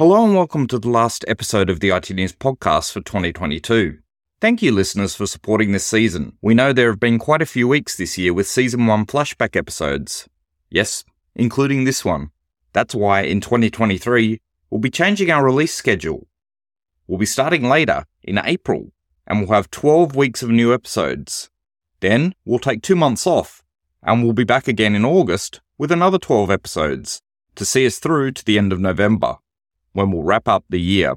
Hello 0.00 0.24
and 0.24 0.34
welcome 0.34 0.66
to 0.68 0.78
the 0.78 0.88
last 0.88 1.26
episode 1.28 1.68
of 1.68 1.80
the 1.80 1.90
IT 1.90 2.08
News 2.08 2.32
podcast 2.32 2.90
for 2.90 3.02
2022. 3.02 3.98
Thank 4.40 4.62
you, 4.62 4.72
listeners, 4.72 5.14
for 5.14 5.26
supporting 5.26 5.72
this 5.72 5.84
season. 5.84 6.38
We 6.40 6.54
know 6.54 6.72
there 6.72 6.88
have 6.88 6.98
been 6.98 7.18
quite 7.18 7.42
a 7.42 7.44
few 7.44 7.68
weeks 7.68 7.98
this 7.98 8.16
year 8.16 8.32
with 8.32 8.48
season 8.48 8.86
1 8.86 9.04
flashback 9.04 9.56
episodes. 9.56 10.26
Yes, 10.70 11.04
including 11.34 11.84
this 11.84 12.02
one. 12.02 12.30
That's 12.72 12.94
why 12.94 13.24
in 13.24 13.42
2023, 13.42 14.40
we'll 14.70 14.80
be 14.80 14.88
changing 14.88 15.30
our 15.30 15.44
release 15.44 15.74
schedule. 15.74 16.26
We'll 17.06 17.18
be 17.18 17.26
starting 17.26 17.64
later, 17.64 18.06
in 18.22 18.40
April, 18.42 18.92
and 19.26 19.40
we'll 19.40 19.54
have 19.54 19.70
12 19.70 20.16
weeks 20.16 20.42
of 20.42 20.48
new 20.48 20.72
episodes. 20.72 21.50
Then 22.00 22.34
we'll 22.46 22.58
take 22.58 22.80
two 22.80 22.96
months 22.96 23.26
off, 23.26 23.62
and 24.02 24.24
we'll 24.24 24.32
be 24.32 24.44
back 24.44 24.66
again 24.66 24.94
in 24.94 25.04
August 25.04 25.60
with 25.76 25.92
another 25.92 26.18
12 26.18 26.50
episodes 26.50 27.20
to 27.54 27.66
see 27.66 27.84
us 27.84 27.98
through 27.98 28.32
to 28.32 28.44
the 28.46 28.56
end 28.56 28.72
of 28.72 28.80
November 28.80 29.36
when 29.92 30.10
we'll 30.10 30.22
wrap 30.22 30.48
up 30.48 30.64
the 30.68 30.80
year. 30.80 31.14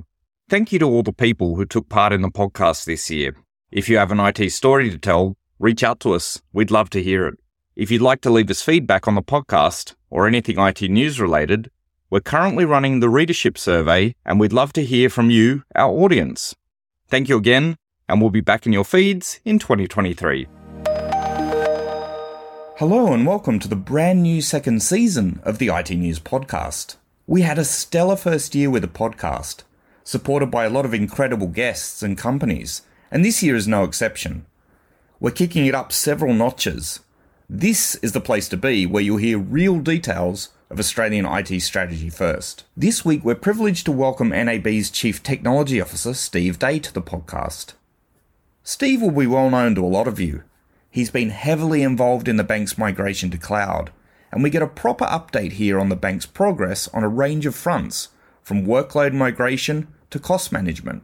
Thank 0.49 0.71
you 0.71 0.79
to 0.79 0.85
all 0.85 1.03
the 1.03 1.13
people 1.13 1.55
who 1.55 1.65
took 1.65 1.89
part 1.89 2.13
in 2.13 2.21
the 2.21 2.29
podcast 2.29 2.85
this 2.85 3.09
year. 3.09 3.35
If 3.71 3.89
you 3.89 3.97
have 3.97 4.11
an 4.11 4.19
IT 4.19 4.51
story 4.51 4.89
to 4.89 4.97
tell, 4.97 5.35
reach 5.59 5.83
out 5.83 5.99
to 6.01 6.13
us. 6.13 6.41
We'd 6.51 6.71
love 6.71 6.89
to 6.91 7.01
hear 7.01 7.27
it. 7.27 7.35
If 7.75 7.89
you'd 7.89 8.01
like 8.01 8.21
to 8.21 8.29
leave 8.29 8.51
us 8.51 8.61
feedback 8.61 9.07
on 9.07 9.15
the 9.15 9.23
podcast 9.23 9.95
or 10.09 10.27
anything 10.27 10.59
IT 10.59 10.81
news 10.81 11.19
related, 11.19 11.71
we're 12.09 12.19
currently 12.19 12.65
running 12.65 12.99
the 12.99 13.09
readership 13.09 13.57
survey 13.57 14.13
and 14.25 14.39
we'd 14.39 14.53
love 14.53 14.73
to 14.73 14.85
hear 14.85 15.09
from 15.09 15.31
you, 15.31 15.63
our 15.75 15.89
audience. 15.89 16.53
Thank 17.07 17.29
you 17.29 17.37
again, 17.37 17.75
and 18.07 18.21
we'll 18.21 18.29
be 18.29 18.41
back 18.41 18.67
in 18.67 18.73
your 18.73 18.85
feeds 18.85 19.39
in 19.43 19.57
2023. 19.57 20.47
Hello, 22.77 23.13
and 23.13 23.25
welcome 23.25 23.59
to 23.59 23.67
the 23.67 23.75
brand 23.75 24.21
new 24.23 24.41
second 24.41 24.83
season 24.83 25.39
of 25.43 25.57
the 25.57 25.69
IT 25.69 25.89
News 25.91 26.19
Podcast. 26.19 26.97
We 27.25 27.43
had 27.43 27.57
a 27.57 27.63
stellar 27.63 28.17
first 28.17 28.53
year 28.53 28.69
with 28.69 28.81
the 28.81 28.89
podcast, 28.89 29.63
supported 30.03 30.47
by 30.47 30.65
a 30.65 30.69
lot 30.69 30.83
of 30.83 30.93
incredible 30.93 31.47
guests 31.47 32.03
and 32.03 32.17
companies, 32.17 32.81
and 33.09 33.23
this 33.23 33.41
year 33.41 33.55
is 33.55 33.65
no 33.65 33.85
exception. 33.85 34.45
We're 35.21 35.31
kicking 35.31 35.65
it 35.65 35.73
up 35.73 35.93
several 35.93 36.33
notches. 36.33 36.99
This 37.49 37.95
is 37.95 38.11
the 38.11 38.19
place 38.19 38.49
to 38.49 38.57
be 38.57 38.85
where 38.85 39.01
you'll 39.01 39.17
hear 39.17 39.39
real 39.39 39.79
details 39.79 40.49
of 40.69 40.79
Australian 40.79 41.25
IT 41.25 41.61
strategy 41.61 42.09
first. 42.09 42.65
This 42.75 43.05
week, 43.05 43.23
we're 43.23 43.35
privileged 43.35 43.85
to 43.85 43.93
welcome 43.93 44.29
NAB's 44.29 44.91
Chief 44.91 45.23
Technology 45.23 45.79
Officer, 45.79 46.13
Steve 46.13 46.59
Day, 46.59 46.77
to 46.79 46.93
the 46.93 47.01
podcast. 47.01 47.71
Steve 48.63 49.01
will 49.01 49.11
be 49.11 49.27
well 49.27 49.49
known 49.49 49.75
to 49.75 49.85
a 49.85 49.87
lot 49.87 50.09
of 50.09 50.19
you. 50.19 50.43
He's 50.89 51.09
been 51.09 51.29
heavily 51.29 51.83
involved 51.83 52.27
in 52.27 52.35
the 52.35 52.43
bank's 52.43 52.77
migration 52.77 53.31
to 53.31 53.37
cloud 53.37 53.91
and 54.33 54.41
we 54.41 54.49
get 54.49 54.63
a 54.63 54.67
proper 54.67 55.05
update 55.05 55.53
here 55.53 55.79
on 55.79 55.89
the 55.89 55.95
bank's 55.95 56.25
progress 56.25 56.87
on 56.87 57.03
a 57.03 57.07
range 57.07 57.45
of 57.45 57.53
fronts, 57.55 58.09
from 58.41 58.65
workload 58.65 59.13
migration 59.13 59.87
to 60.09 60.17
cost 60.17 60.51
management. 60.51 61.03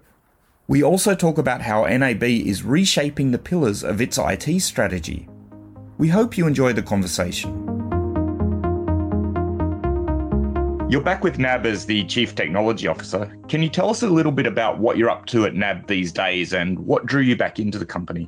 We 0.67 0.81
also 0.81 1.13
talk 1.13 1.37
about 1.37 1.61
how 1.61 1.85
NAB 1.85 2.23
is 2.23 2.63
reshaping 2.63 3.29
the 3.29 3.37
pillars 3.37 3.83
of 3.83 4.01
its 4.01 4.17
IT 4.17 4.61
strategy. 4.61 5.29
We 5.99 6.07
hope 6.07 6.39
you 6.39 6.47
enjoy 6.47 6.73
the 6.73 6.81
conversation. 6.81 7.67
You're 10.89 11.01
back 11.01 11.23
with 11.23 11.37
NAB 11.37 11.67
as 11.67 11.85
the 11.85 12.05
Chief 12.05 12.33
Technology 12.33 12.87
Officer. 12.87 13.37
Can 13.47 13.61
you 13.61 13.69
tell 13.69 13.91
us 13.91 14.01
a 14.01 14.09
little 14.09 14.31
bit 14.31 14.47
about 14.47 14.79
what 14.79 14.97
you're 14.97 15.11
up 15.11 15.27
to 15.27 15.45
at 15.45 15.53
NAB 15.53 15.85
these 15.85 16.11
days 16.11 16.53
and 16.53 16.79
what 16.79 17.05
drew 17.05 17.21
you 17.21 17.35
back 17.35 17.59
into 17.59 17.77
the 17.77 17.85
company? 17.85 18.27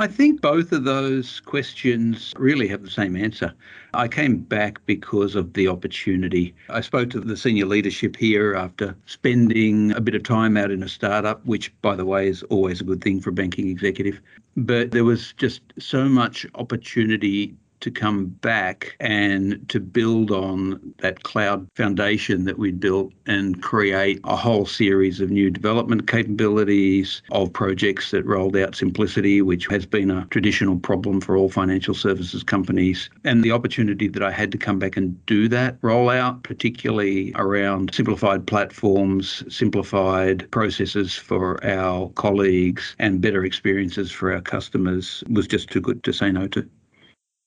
I 0.00 0.06
think 0.06 0.40
both 0.40 0.70
of 0.70 0.84
those 0.84 1.40
questions 1.40 2.32
really 2.36 2.68
have 2.68 2.84
the 2.84 2.90
same 2.90 3.16
answer. 3.16 3.52
I 3.94 4.06
came 4.06 4.36
back 4.36 4.78
because 4.86 5.34
of 5.34 5.54
the 5.54 5.66
opportunity. 5.66 6.54
I 6.68 6.82
spoke 6.82 7.10
to 7.10 7.20
the 7.20 7.36
senior 7.36 7.66
leadership 7.66 8.14
here 8.14 8.54
after 8.54 8.94
spending 9.06 9.90
a 9.90 10.00
bit 10.00 10.14
of 10.14 10.22
time 10.22 10.56
out 10.56 10.70
in 10.70 10.84
a 10.84 10.88
startup, 10.88 11.44
which, 11.46 11.72
by 11.82 11.96
the 11.96 12.04
way, 12.04 12.28
is 12.28 12.44
always 12.44 12.80
a 12.80 12.84
good 12.84 13.02
thing 13.02 13.20
for 13.20 13.30
a 13.30 13.32
banking 13.32 13.68
executive. 13.70 14.20
But 14.56 14.92
there 14.92 15.02
was 15.02 15.32
just 15.32 15.62
so 15.80 16.08
much 16.08 16.46
opportunity 16.54 17.56
to 17.80 17.90
come 17.90 18.26
back 18.26 18.96
and 19.00 19.68
to 19.68 19.80
build 19.80 20.30
on 20.30 20.94
that 20.98 21.22
cloud 21.22 21.66
foundation 21.74 22.44
that 22.44 22.58
we 22.58 22.72
built 22.72 23.12
and 23.26 23.62
create 23.62 24.20
a 24.24 24.36
whole 24.36 24.66
series 24.66 25.20
of 25.20 25.30
new 25.30 25.50
development 25.50 26.08
capabilities 26.08 27.22
of 27.32 27.52
projects 27.52 28.10
that 28.10 28.24
rolled 28.24 28.56
out 28.56 28.74
simplicity, 28.74 29.42
which 29.42 29.66
has 29.66 29.86
been 29.86 30.10
a 30.10 30.26
traditional 30.26 30.78
problem 30.78 31.20
for 31.20 31.36
all 31.36 31.48
financial 31.48 31.94
services 31.94 32.42
companies. 32.42 33.10
And 33.24 33.44
the 33.44 33.52
opportunity 33.52 34.08
that 34.08 34.22
I 34.22 34.30
had 34.30 34.52
to 34.52 34.58
come 34.58 34.78
back 34.78 34.96
and 34.96 35.24
do 35.26 35.48
that 35.48 35.80
rollout, 35.82 36.42
particularly 36.42 37.32
around 37.36 37.94
simplified 37.94 38.46
platforms, 38.46 39.42
simplified 39.54 40.50
processes 40.50 41.14
for 41.14 41.64
our 41.64 42.10
colleagues, 42.10 42.96
and 42.98 43.20
better 43.20 43.44
experiences 43.44 44.10
for 44.10 44.32
our 44.32 44.40
customers 44.40 45.22
was 45.30 45.46
just 45.46 45.70
too 45.70 45.80
good 45.80 46.02
to 46.04 46.12
say 46.12 46.30
no 46.30 46.46
to. 46.48 46.68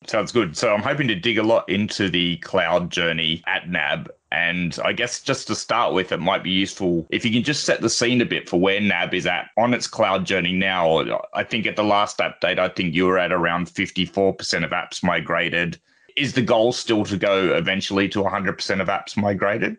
Sounds 0.08 0.32
good. 0.32 0.58
So 0.58 0.74
I'm 0.74 0.82
hoping 0.82 1.08
to 1.10 1.16
dig 1.16 1.38
a 1.38 1.44
lot 1.44 1.70
into 1.70 2.10
the 2.10 2.38
cloud 2.38 2.90
journey 2.90 3.44
at 3.46 3.70
NAB. 3.70 4.10
And 4.32 4.78
I 4.84 4.94
guess 4.94 5.22
just 5.22 5.46
to 5.48 5.56
start 5.56 5.94
with, 5.94 6.12
it 6.12 6.20
might 6.20 6.44
be 6.44 6.50
useful 6.50 7.06
if 7.12 7.24
you 7.24 7.32
can 7.32 7.44
just 7.44 7.66
set 7.66 7.82
the 7.82 7.90
scene 7.90 8.22
a 8.22 8.26
bit 8.26 8.50
for 8.50 8.60
where 8.60 8.80
NAB 8.80 9.14
is 9.14 9.28
at 9.28 9.50
on 9.58 9.74
its 9.74 9.88
cloud 9.88 10.26
journey 10.26 10.54
now. 10.54 11.22
I 11.34 11.44
think 11.44 11.68
at 11.68 11.76
the 11.76 11.84
last 11.84 12.18
update, 12.18 12.58
I 12.58 12.70
think 12.70 12.96
you 12.96 13.06
were 13.06 13.20
at 13.20 13.32
around 13.32 13.68
54% 13.68 14.64
of 14.64 14.72
apps 14.72 15.04
migrated. 15.04 15.80
Is 16.16 16.34
the 16.34 16.42
goal 16.42 16.72
still 16.72 17.06
to 17.06 17.18
go 17.18 17.54
eventually 17.54 18.10
to 18.10 18.24
100% 18.24 18.82
of 18.82 18.88
apps 18.88 19.16
migrated? 19.16 19.78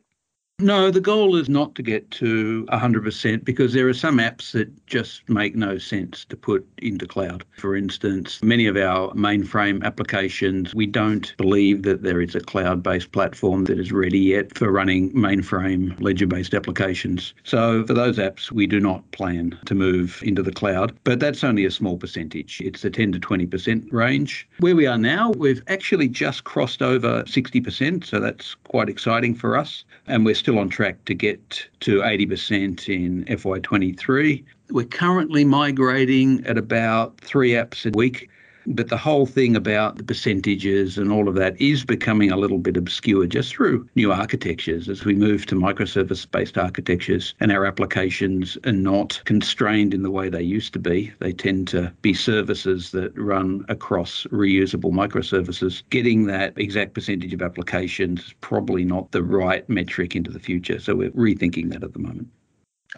No, 0.63 0.93
the 0.93 1.01
goal 1.01 1.35
is 1.35 1.49
not 1.49 1.75
to 1.75 1.83
get 1.83 2.09
to 2.13 2.65
100% 2.71 3.45
because 3.45 3.73
there 3.73 3.89
are 3.89 3.95
some 3.95 4.19
apps 4.19 4.53
that 4.53 4.87
just 4.87 5.29
make 5.29 5.57
no 5.57 5.77
sense 5.77 6.25
to 6.27 6.37
put 6.37 6.65
into 6.79 7.05
cloud. 7.05 7.43
For 7.59 7.75
instance, 7.75 8.41
many 8.45 8.69
of 8.69 8.77
our 8.77 9.13
mainframe 9.15 9.83
applications, 9.83 10.73
we 10.73 10.87
don't 10.87 11.37
believe 11.37 11.83
that 11.83 12.05
there 12.05 12.21
is 12.21 12.37
a 12.37 12.41
cloud 12.41 12.81
based 12.81 13.11
platform 13.11 13.65
that 13.65 13.81
is 13.81 13.91
ready 13.91 14.21
yet 14.21 14.57
for 14.57 14.71
running 14.71 15.13
mainframe 15.15 16.01
ledger 16.01 16.29
based 16.29 16.55
applications. 16.55 17.35
So 17.43 17.85
for 17.85 17.95
those 17.95 18.19
apps, 18.19 18.53
we 18.53 18.69
do 18.69 18.79
not 18.79 19.11
plan 19.11 19.59
to 19.67 19.75
move 19.75 20.23
into 20.25 20.45
the 20.45 20.53
cloud, 20.53 20.97
but 21.03 21.19
that's 21.19 21.43
only 21.43 21.65
a 21.65 21.73
small 21.73 21.97
percentage. 21.97 22.61
It's 22.61 22.83
the 22.83 22.91
10 22.91 23.11
to 23.13 23.19
20% 23.19 23.93
range. 23.93 24.49
Where 24.61 24.77
we 24.77 24.87
are 24.87 24.97
now, 24.97 25.33
we've 25.33 25.63
actually 25.67 26.07
just 26.07 26.45
crossed 26.45 26.83
over 26.83 27.25
60%, 27.25 28.07
so 28.07 28.21
that's 28.21 28.55
quite 28.55 28.89
exciting 28.89 29.35
for 29.35 29.57
us. 29.57 29.85
And 30.07 30.25
we're 30.25 30.37
still 30.37 30.52
still 30.53 30.61
on 30.61 30.69
track 30.69 31.03
to 31.07 31.15
get 31.15 31.67
to 31.81 32.01
80% 32.01 32.87
in 32.95 33.25
FY23. 33.25 34.45
We're 34.69 34.85
currently 34.85 35.47
migrating 35.47 36.47
at 36.47 36.59
about 36.59 37.19
three 37.23 37.53
apps 37.53 37.87
a 37.87 37.97
week. 37.97 38.29
But 38.67 38.89
the 38.89 38.97
whole 38.97 39.27
thing 39.27 39.57
about 39.57 39.97
the 39.97 40.05
percentages 40.05 40.99
and 40.99 41.11
all 41.11 41.29
of 41.29 41.35
that 41.35 41.61
is 41.61 41.85
becoming 41.85 42.31
a 42.31 42.37
little 42.37 42.59
bit 42.59 42.77
obscure 42.77 43.27
just 43.27 43.55
through 43.55 43.89
new 43.95 44.13
architectures 44.13 44.89
as 44.89 45.05
we 45.05 45.15
move 45.15 45.47
to 45.47 45.55
microservice 45.55 46.31
based 46.31 46.57
architectures 46.57 47.35
and 47.41 47.51
our 47.51 47.67
applications 47.67 48.57
are 48.65 48.73
not 48.73 49.21
constrained 49.25 49.93
in 49.93 50.03
the 50.03 50.11
way 50.11 50.29
they 50.29 50.43
used 50.43 50.73
to 50.75 50.79
be. 50.79 51.13
They 51.19 51.33
tend 51.33 51.69
to 51.69 51.93
be 52.03 52.15
services 52.15 52.93
that 52.93 53.17
run 53.19 53.65
across 53.69 54.25
reusable 54.31 54.93
microservices. 54.93 55.83
Getting 55.91 56.27
that 56.27 56.53
exact 56.57 56.95
percentage 56.95 57.35
of 57.35 57.43
applications 57.43 58.27
is 58.27 58.35
probably 58.41 58.85
not 58.85 59.11
the 59.13 59.23
right 59.23 59.69
metric 59.69 60.15
into 60.15 60.31
the 60.31 60.41
future. 60.41 60.79
So 60.79 60.95
we're 60.95 61.11
rethinking 61.11 61.73
that 61.73 61.83
at 61.83 61.93
the 61.93 61.99
moment. 61.99 62.29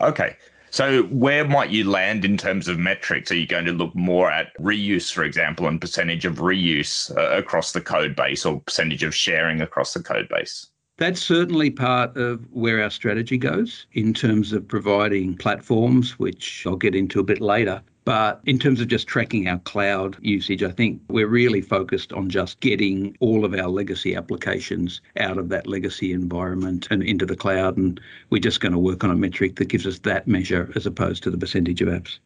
Okay. 0.00 0.36
So, 0.74 1.04
where 1.04 1.46
might 1.46 1.70
you 1.70 1.88
land 1.88 2.24
in 2.24 2.36
terms 2.36 2.66
of 2.66 2.80
metrics? 2.80 3.30
Are 3.30 3.36
you 3.36 3.46
going 3.46 3.64
to 3.66 3.70
look 3.70 3.94
more 3.94 4.28
at 4.28 4.58
reuse, 4.58 5.12
for 5.12 5.22
example, 5.22 5.68
and 5.68 5.80
percentage 5.80 6.24
of 6.24 6.38
reuse 6.38 7.16
uh, 7.16 7.38
across 7.38 7.70
the 7.70 7.80
code 7.80 8.16
base 8.16 8.44
or 8.44 8.58
percentage 8.58 9.04
of 9.04 9.14
sharing 9.14 9.60
across 9.60 9.94
the 9.94 10.02
code 10.02 10.28
base? 10.28 10.66
That's 10.98 11.20
certainly 11.20 11.70
part 11.70 12.16
of 12.16 12.44
where 12.50 12.82
our 12.82 12.90
strategy 12.90 13.38
goes 13.38 13.86
in 13.92 14.12
terms 14.12 14.52
of 14.52 14.66
providing 14.66 15.36
platforms, 15.36 16.18
which 16.18 16.64
I'll 16.66 16.74
get 16.74 16.96
into 16.96 17.20
a 17.20 17.24
bit 17.24 17.40
later, 17.40 17.80
but 18.04 18.40
in 18.44 18.58
terms 18.58 18.80
of 18.80 18.88
just 18.88 19.06
tracking 19.06 19.48
our 19.48 19.58
cloud 19.60 20.16
usage, 20.20 20.62
I 20.62 20.70
think 20.70 21.00
we're 21.08 21.26
really 21.26 21.62
focused 21.62 22.12
on 22.12 22.28
just 22.28 22.60
getting 22.60 23.16
all 23.20 23.44
of 23.44 23.54
our 23.54 23.68
legacy 23.68 24.14
applications 24.14 25.00
out 25.18 25.38
of 25.38 25.48
that 25.48 25.66
legacy 25.66 26.12
environment 26.12 26.86
and 26.90 27.02
into 27.02 27.24
the 27.24 27.36
cloud. 27.36 27.78
And 27.78 27.98
we're 28.28 28.40
just 28.40 28.60
going 28.60 28.72
to 28.72 28.78
work 28.78 29.04
on 29.04 29.10
a 29.10 29.16
metric 29.16 29.56
that 29.56 29.68
gives 29.68 29.86
us 29.86 30.00
that 30.00 30.28
measure 30.28 30.70
as 30.76 30.84
opposed 30.84 31.22
to 31.22 31.30
the 31.30 31.38
percentage 31.38 31.80
of 31.80 31.88
apps. 31.88 32.18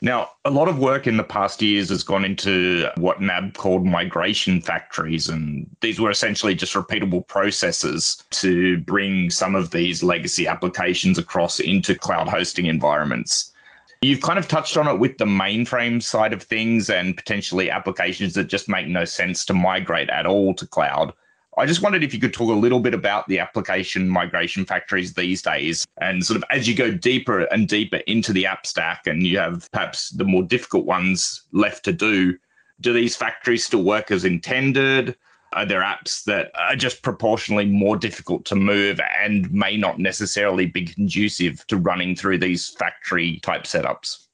Now, 0.00 0.30
a 0.44 0.50
lot 0.50 0.68
of 0.68 0.78
work 0.78 1.06
in 1.06 1.16
the 1.16 1.24
past 1.24 1.60
years 1.60 1.88
has 1.88 2.04
gone 2.04 2.24
into 2.24 2.88
what 2.96 3.20
NAB 3.20 3.54
called 3.54 3.84
migration 3.84 4.60
factories. 4.60 5.28
And 5.28 5.68
these 5.80 6.00
were 6.00 6.10
essentially 6.10 6.54
just 6.54 6.74
repeatable 6.74 7.26
processes 7.26 8.22
to 8.30 8.78
bring 8.78 9.30
some 9.30 9.54
of 9.54 9.70
these 9.70 10.02
legacy 10.02 10.46
applications 10.46 11.18
across 11.18 11.58
into 11.58 11.96
cloud 11.96 12.28
hosting 12.28 12.66
environments. 12.66 13.52
You've 14.00 14.20
kind 14.20 14.38
of 14.38 14.46
touched 14.46 14.76
on 14.76 14.86
it 14.86 15.00
with 15.00 15.18
the 15.18 15.24
mainframe 15.24 16.00
side 16.00 16.32
of 16.32 16.42
things 16.42 16.88
and 16.88 17.16
potentially 17.16 17.68
applications 17.68 18.34
that 18.34 18.44
just 18.44 18.68
make 18.68 18.86
no 18.86 19.04
sense 19.04 19.44
to 19.46 19.54
migrate 19.54 20.08
at 20.10 20.24
all 20.24 20.54
to 20.54 20.66
cloud. 20.66 21.12
I 21.56 21.66
just 21.66 21.82
wondered 21.82 22.04
if 22.04 22.14
you 22.14 22.20
could 22.20 22.32
talk 22.32 22.50
a 22.50 22.52
little 22.52 22.78
bit 22.78 22.94
about 22.94 23.26
the 23.26 23.40
application 23.40 24.08
migration 24.08 24.64
factories 24.64 25.14
these 25.14 25.42
days 25.42 25.84
and 26.00 26.24
sort 26.24 26.36
of 26.36 26.44
as 26.52 26.68
you 26.68 26.76
go 26.76 26.92
deeper 26.92 27.40
and 27.46 27.66
deeper 27.66 27.96
into 28.06 28.32
the 28.32 28.46
app 28.46 28.64
stack 28.64 29.08
and 29.08 29.26
you 29.26 29.38
have 29.38 29.68
perhaps 29.72 30.10
the 30.10 30.24
more 30.24 30.44
difficult 30.44 30.84
ones 30.84 31.42
left 31.50 31.84
to 31.86 31.92
do, 31.92 32.38
do 32.80 32.92
these 32.92 33.16
factories 33.16 33.64
still 33.64 33.82
work 33.82 34.12
as 34.12 34.24
intended? 34.24 35.16
Are 35.58 35.66
there 35.66 35.82
apps 35.82 36.22
that 36.22 36.52
are 36.54 36.76
just 36.76 37.02
proportionally 37.02 37.66
more 37.66 37.96
difficult 37.96 38.44
to 38.44 38.54
move 38.54 39.00
and 39.20 39.52
may 39.52 39.76
not 39.76 39.98
necessarily 39.98 40.66
be 40.66 40.84
conducive 40.84 41.66
to 41.66 41.76
running 41.76 42.14
through 42.14 42.38
these 42.38 42.68
factory 42.78 43.40
type 43.40 43.64
setups? 43.64 44.28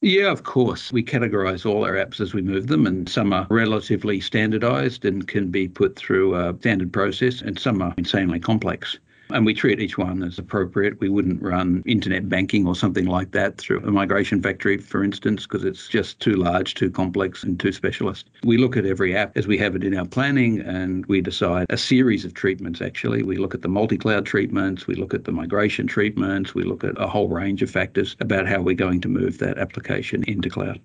Yeah, 0.00 0.32
of 0.32 0.42
course. 0.42 0.92
We 0.92 1.04
categorize 1.04 1.64
all 1.64 1.84
our 1.84 1.92
apps 1.92 2.20
as 2.20 2.34
we 2.34 2.42
move 2.42 2.66
them, 2.66 2.84
and 2.84 3.08
some 3.08 3.32
are 3.32 3.46
relatively 3.48 4.20
standardized 4.20 5.04
and 5.04 5.28
can 5.28 5.52
be 5.52 5.68
put 5.68 5.94
through 5.94 6.34
a 6.34 6.52
standard 6.58 6.92
process, 6.92 7.42
and 7.42 7.56
some 7.56 7.80
are 7.80 7.94
insanely 7.96 8.40
complex. 8.40 8.98
And 9.30 9.44
we 9.44 9.54
treat 9.54 9.80
each 9.80 9.98
one 9.98 10.22
as 10.22 10.38
appropriate. 10.38 11.00
We 11.00 11.08
wouldn't 11.08 11.42
run 11.42 11.82
internet 11.84 12.28
banking 12.28 12.66
or 12.66 12.76
something 12.76 13.06
like 13.06 13.32
that 13.32 13.58
through 13.58 13.80
a 13.80 13.90
migration 13.90 14.40
factory, 14.40 14.78
for 14.78 15.02
instance, 15.02 15.42
because 15.42 15.64
it's 15.64 15.88
just 15.88 16.20
too 16.20 16.34
large, 16.34 16.74
too 16.74 16.90
complex, 16.90 17.42
and 17.42 17.58
too 17.58 17.72
specialist. 17.72 18.30
We 18.44 18.56
look 18.56 18.76
at 18.76 18.86
every 18.86 19.16
app 19.16 19.36
as 19.36 19.46
we 19.46 19.58
have 19.58 19.74
it 19.74 19.84
in 19.84 19.96
our 19.96 20.06
planning 20.06 20.60
and 20.60 21.04
we 21.06 21.20
decide 21.20 21.66
a 21.70 21.76
series 21.76 22.24
of 22.24 22.34
treatments 22.34 22.80
actually. 22.80 23.22
We 23.22 23.36
look 23.36 23.54
at 23.54 23.62
the 23.62 23.68
multi 23.68 23.98
cloud 23.98 24.26
treatments, 24.26 24.86
we 24.86 24.94
look 24.94 25.14
at 25.14 25.24
the 25.24 25.32
migration 25.32 25.86
treatments, 25.86 26.54
we 26.54 26.62
look 26.62 26.84
at 26.84 27.00
a 27.00 27.06
whole 27.06 27.28
range 27.28 27.62
of 27.62 27.70
factors 27.70 28.16
about 28.20 28.46
how 28.46 28.60
we're 28.60 28.74
going 28.74 29.00
to 29.00 29.08
move 29.08 29.38
that 29.38 29.58
application 29.58 30.22
into 30.24 30.48
cloud. 30.48 30.80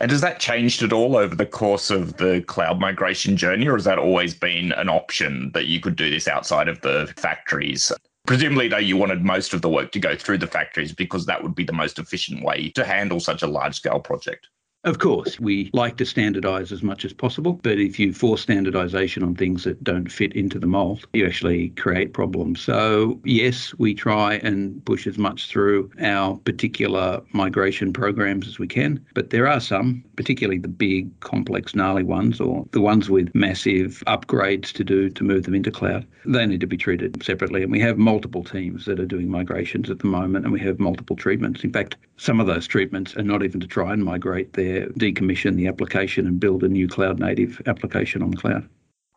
And 0.00 0.12
has 0.12 0.20
that 0.20 0.38
changed 0.38 0.82
at 0.84 0.92
all 0.92 1.16
over 1.16 1.34
the 1.34 1.46
course 1.46 1.90
of 1.90 2.18
the 2.18 2.42
cloud 2.42 2.78
migration 2.78 3.36
journey, 3.36 3.66
or 3.66 3.74
has 3.74 3.84
that 3.84 3.98
always 3.98 4.32
been 4.32 4.70
an 4.72 4.88
option 4.88 5.50
that 5.54 5.66
you 5.66 5.80
could 5.80 5.96
do 5.96 6.08
this 6.08 6.28
outside 6.28 6.68
of 6.68 6.80
the 6.82 7.12
factories? 7.16 7.90
Presumably, 8.26 8.68
though, 8.68 8.76
you 8.76 8.96
wanted 8.96 9.24
most 9.24 9.54
of 9.54 9.62
the 9.62 9.68
work 9.68 9.90
to 9.92 9.98
go 9.98 10.14
through 10.14 10.38
the 10.38 10.46
factories 10.46 10.92
because 10.92 11.26
that 11.26 11.42
would 11.42 11.54
be 11.54 11.64
the 11.64 11.72
most 11.72 11.98
efficient 11.98 12.44
way 12.44 12.70
to 12.70 12.84
handle 12.84 13.18
such 13.18 13.42
a 13.42 13.46
large 13.46 13.74
scale 13.74 13.98
project. 13.98 14.48
Of 14.88 15.00
course, 15.00 15.38
we 15.38 15.68
like 15.74 15.98
to 15.98 16.06
standardize 16.06 16.72
as 16.72 16.82
much 16.82 17.04
as 17.04 17.12
possible, 17.12 17.60
but 17.62 17.78
if 17.78 17.98
you 17.98 18.14
force 18.14 18.40
standardization 18.40 19.22
on 19.22 19.34
things 19.34 19.64
that 19.64 19.84
don't 19.84 20.10
fit 20.10 20.32
into 20.32 20.58
the 20.58 20.66
mold, 20.66 21.06
you 21.12 21.26
actually 21.26 21.68
create 21.76 22.14
problems. 22.14 22.62
So, 22.62 23.20
yes, 23.22 23.74
we 23.76 23.92
try 23.92 24.36
and 24.36 24.82
push 24.86 25.06
as 25.06 25.18
much 25.18 25.48
through 25.48 25.90
our 26.00 26.38
particular 26.38 27.20
migration 27.34 27.92
programs 27.92 28.48
as 28.48 28.58
we 28.58 28.66
can, 28.66 29.04
but 29.12 29.28
there 29.28 29.46
are 29.46 29.60
some, 29.60 30.02
particularly 30.16 30.58
the 30.58 30.68
big, 30.68 31.20
complex, 31.20 31.74
gnarly 31.74 32.02
ones, 32.02 32.40
or 32.40 32.64
the 32.72 32.80
ones 32.80 33.10
with 33.10 33.34
massive 33.34 34.02
upgrades 34.06 34.72
to 34.72 34.84
do 34.84 35.10
to 35.10 35.22
move 35.22 35.42
them 35.42 35.54
into 35.54 35.70
cloud. 35.70 36.06
They 36.24 36.46
need 36.46 36.60
to 36.60 36.66
be 36.66 36.78
treated 36.78 37.22
separately. 37.22 37.62
And 37.62 37.70
we 37.72 37.80
have 37.80 37.98
multiple 37.98 38.42
teams 38.42 38.86
that 38.86 39.00
are 39.00 39.06
doing 39.06 39.30
migrations 39.30 39.90
at 39.90 39.98
the 39.98 40.06
moment, 40.06 40.46
and 40.46 40.52
we 40.52 40.60
have 40.60 40.78
multiple 40.78 41.16
treatments. 41.16 41.62
In 41.62 41.74
fact, 41.74 41.96
some 42.16 42.40
of 42.40 42.46
those 42.46 42.66
treatments 42.66 43.16
are 43.16 43.22
not 43.22 43.44
even 43.44 43.60
to 43.60 43.66
try 43.66 43.92
and 43.92 44.04
migrate 44.04 44.54
their 44.54 44.77
decommission 44.86 45.56
the 45.56 45.66
application 45.66 46.26
and 46.26 46.40
build 46.40 46.62
a 46.62 46.68
new 46.68 46.88
cloud 46.88 47.18
native 47.18 47.60
application 47.66 48.22
on 48.22 48.30
the 48.30 48.36
cloud. 48.36 48.68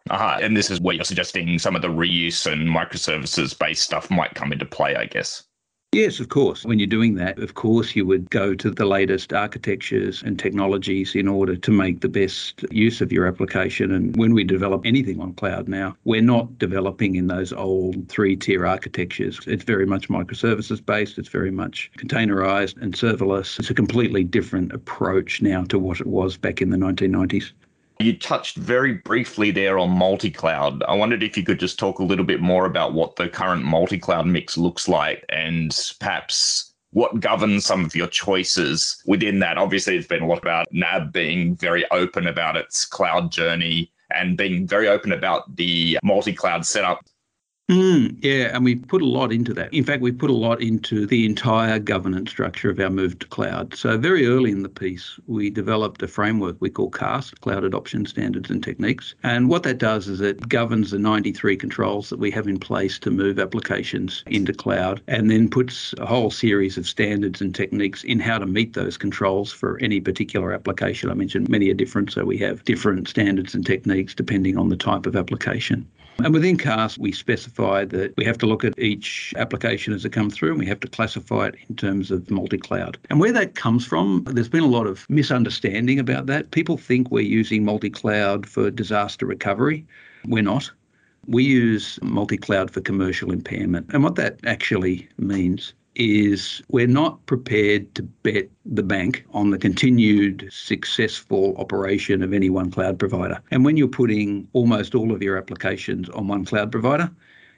Uh-huh. 0.10 0.40
And 0.42 0.58
this 0.58 0.69
is 0.72 0.81
where 0.81 0.96
you're 0.96 1.06
suggesting 1.06 1.60
some 1.60 1.75
of 1.75 1.81
the 1.81 1.88
reuse 1.88 2.52
and 2.52 2.68
microservices 2.68 3.58
based 3.58 3.84
stuff 3.84 4.10
might 4.10 4.34
come 4.34 4.52
into 4.52 4.66
play, 4.66 4.96
I 4.96 5.06
guess. 5.06 5.44
Yes, 5.94 6.22
of 6.22 6.30
course. 6.30 6.64
When 6.64 6.80
you're 6.80 6.88
doing 6.88 7.16
that, 7.16 7.38
of 7.40 7.56
course, 7.56 7.98
you 7.98 8.06
would 8.06 8.30
go 8.30 8.56
to 8.56 8.72
the 8.72 8.86
latest 8.86 9.34
architectures 9.34 10.24
and 10.24 10.40
technologies 10.40 11.16
in 11.16 11.28
order 11.28 11.58
to 11.58 11.70
make 11.70 12.00
the 12.00 12.08
best 12.08 12.64
use 12.72 13.02
of 13.02 13.12
your 13.12 13.28
application. 13.28 13.92
And 13.92 14.16
when 14.16 14.34
we 14.34 14.46
develop 14.46 14.86
anything 14.86 15.20
on 15.20 15.34
cloud 15.34 15.68
now, 15.68 15.98
we're 16.06 16.22
not 16.22 16.58
developing 16.58 17.16
in 17.16 17.28
those 17.28 17.52
old 17.52 18.08
three 18.08 18.38
tier 18.38 18.66
architectures. 18.66 19.42
It's 19.46 19.66
very 19.66 19.86
much 19.86 20.08
microservices 20.08 20.86
based, 20.86 21.18
it's 21.18 21.28
very 21.28 21.52
much 21.52 21.92
containerized 21.98 22.82
and 22.82 22.94
serverless. 22.94 23.60
It's 23.60 23.70
a 23.70 23.74
completely 23.74 24.24
different 24.24 24.72
approach 24.72 25.42
now 25.42 25.66
to 25.66 25.78
what 25.78 26.00
it 26.00 26.08
was 26.08 26.38
back 26.38 26.62
in 26.62 26.70
the 26.70 26.78
1990s. 26.78 27.52
You 28.01 28.18
touched 28.18 28.57
very 28.57 28.94
briefly 28.94 29.51
there 29.51 29.77
on 29.77 29.92
multi 29.92 30.31
cloud. 30.31 30.81
I 30.83 30.95
wondered 30.95 31.21
if 31.21 31.38
you 31.38 31.44
could 31.44 31.59
just 31.59 31.77
talk 31.77 32.00
a 32.00 32.03
little 32.03 32.25
bit 32.25 32.42
more 32.42 32.65
about 32.65 32.94
what 32.94 33.15
the 33.15 33.30
current 33.30 33.63
multi 33.63 34.00
cloud 34.00 34.25
mix 34.25 34.57
looks 34.57 34.88
like 34.88 35.24
and 35.30 35.77
perhaps 36.00 36.74
what 36.92 37.19
governs 37.19 37.65
some 37.65 37.86
of 37.86 37.95
your 37.95 38.07
choices 38.07 39.01
within 39.06 39.39
that. 39.39 39.57
Obviously, 39.57 39.95
it's 39.95 40.07
been 40.07 40.24
a 40.24 40.27
lot 40.27 40.39
about 40.39 40.68
NAB 40.71 41.13
being 41.13 41.56
very 41.56 41.89
open 41.92 42.27
about 42.27 42.57
its 42.57 42.86
cloud 42.86 43.31
journey 43.31 43.92
and 44.13 44.38
being 44.38 44.68
very 44.68 44.88
open 44.88 45.12
about 45.12 45.56
the 45.56 45.97
multi 46.04 46.33
cloud 46.33 46.65
setup. 46.65 47.06
Mm, 47.71 48.18
yeah, 48.19 48.53
and 48.53 48.65
we 48.65 48.75
put 48.75 49.01
a 49.01 49.06
lot 49.06 49.31
into 49.31 49.53
that. 49.53 49.73
In 49.73 49.85
fact, 49.85 50.01
we 50.01 50.12
put 50.12 50.29
a 50.29 50.33
lot 50.33 50.62
into 50.62 51.06
the 51.06 51.25
entire 51.25 51.79
governance 51.79 52.29
structure 52.29 52.69
of 52.69 52.81
our 52.81 52.89
move 52.89 53.18
to 53.19 53.27
cloud. 53.27 53.73
So, 53.75 53.97
very 53.97 54.27
early 54.27 54.51
in 54.51 54.62
the 54.62 54.68
piece, 54.68 55.18
we 55.25 55.50
developed 55.50 56.03
a 56.03 56.09
framework 56.09 56.57
we 56.59 56.69
call 56.69 56.89
CAST, 56.89 57.39
Cloud 57.39 57.63
Adoption 57.63 58.06
Standards 58.06 58.50
and 58.50 58.62
Techniques. 58.62 59.15
And 59.23 59.47
what 59.47 59.63
that 59.63 59.77
does 59.77 60.09
is 60.09 60.19
it 60.19 60.50
governs 60.50 60.91
the 60.91 61.00
93 61.00 61.56
controls 61.56 62.09
that 62.09 62.19
we 62.19 62.29
have 62.31 62.45
in 62.45 62.59
place 62.59 63.00
to 63.00 63.09
move 63.09 63.39
applications 63.39 64.25
into 64.27 64.51
cloud 64.51 65.01
and 65.07 65.31
then 65.31 65.50
puts 65.50 65.94
a 65.97 66.06
whole 66.06 66.29
series 66.29 66.77
of 66.77 66.85
standards 66.85 67.39
and 67.39 67.56
techniques 67.56 68.03
in 68.03 68.19
how 68.19 68.38
to 68.38 68.45
meet 68.45 68.73
those 68.73 68.97
controls 68.97 69.50
for 69.50 69.79
any 69.79 70.01
particular 70.01 70.51
application. 70.51 71.09
I 71.09 71.13
mentioned 71.13 71.47
many 71.47 71.69
are 71.69 71.73
different, 71.73 72.12
so 72.12 72.25
we 72.25 72.38
have 72.39 72.65
different 72.65 73.07
standards 73.07 73.56
and 73.56 73.65
techniques 73.65 74.13
depending 74.13 74.57
on 74.57 74.68
the 74.68 74.75
type 74.75 75.06
of 75.06 75.15
application. 75.15 75.88
And 76.23 76.33
within 76.33 76.57
CAST, 76.57 76.97
we 77.00 77.12
specify 77.12 77.85
that 77.85 78.15
we 78.18 78.25
have 78.25 78.38
to 78.39 78.45
look 78.45 78.63
at 78.63 78.77
each 78.77 79.33
application 79.38 79.94
as 79.94 80.06
it 80.06 80.12
comes 80.12 80.35
through 80.35 80.51
and 80.51 80.59
we 80.59 80.65
have 80.68 80.79
to 80.81 80.88
classify 80.88 81.47
it 81.47 81.56
in 81.69 81.75
terms 81.75 82.12
of 82.12 82.29
multi 82.29 82.57
cloud. 82.57 82.97
And 83.09 83.19
where 83.19 83.31
that 83.31 83.56
comes 83.56 83.85
from, 83.85 84.23
there's 84.25 84.50
been 84.50 84.63
a 84.63 84.68
lot 84.68 84.88
of 84.88 85.09
misunderstanding 85.09 86.00
about 86.00 86.27
that. 86.27 86.51
People 86.51 86.77
think 86.77 87.09
we're 87.09 87.21
using 87.21 87.65
multi 87.65 87.89
cloud 87.89 88.45
for 88.45 88.69
disaster 88.69 89.25
recovery. 89.25 89.85
We're 90.25 90.44
not. 90.44 90.69
We 91.27 91.44
use 91.44 92.00
multi 92.01 92.38
cloud 92.38 92.71
for 92.71 92.81
commercial 92.81 93.31
impairment. 93.31 93.89
And 93.94 94.03
what 94.03 94.15
that 94.15 94.39
actually 94.45 95.07
means 95.18 95.73
is 96.01 96.63
we're 96.69 96.88
not 96.88 97.24
prepared 97.27 97.94
to 97.94 98.01
bet 98.01 98.50
the 98.65 98.81
bank 98.81 99.24
on 99.33 99.51
the 99.51 99.57
continued 99.57 100.50
successful 100.51 101.56
operation 101.57 102.24
of 102.24 102.33
any 102.33 102.50
one 102.50 102.71
cloud 102.71 102.98
provider. 102.98 103.39
And 103.51 103.63
when 103.63 103.77
you're 103.77 103.88
putting 103.88 104.48
almost 104.53 104.95
all 104.95 105.12
of 105.12 105.21
your 105.21 105.38
applications 105.38 106.09
on 106.09 106.27
one 106.27 106.44
cloud 106.44 106.71
provider, 106.71 107.12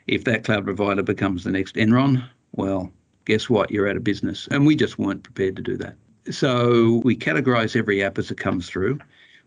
if 0.07 0.25
that 0.25 0.43
cloud 0.43 0.65
provider 0.65 1.03
becomes 1.03 1.45
the 1.45 1.51
next 1.51 1.75
Enron, 1.75 2.27
well, 2.51 2.91
guess 3.23 3.49
what? 3.49 3.71
You're 3.71 3.87
out 3.87 3.95
of 3.95 4.03
business. 4.03 4.49
And 4.51 4.65
we 4.65 4.75
just 4.75 4.99
weren't 4.99 5.23
prepared 5.23 5.55
to 5.55 5.61
do 5.61 5.77
that. 5.77 5.95
So 6.29 7.01
we 7.05 7.15
categorize 7.15 7.77
every 7.77 8.03
app 8.03 8.17
as 8.17 8.29
it 8.29 8.37
comes 8.37 8.69
through. 8.69 8.99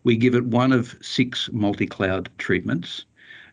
We 0.04 0.16
give 0.16 0.34
it 0.34 0.44
one 0.46 0.72
of 0.72 0.96
six 1.02 1.50
multi 1.52 1.86
cloud 1.86 2.30
treatments. 2.38 3.04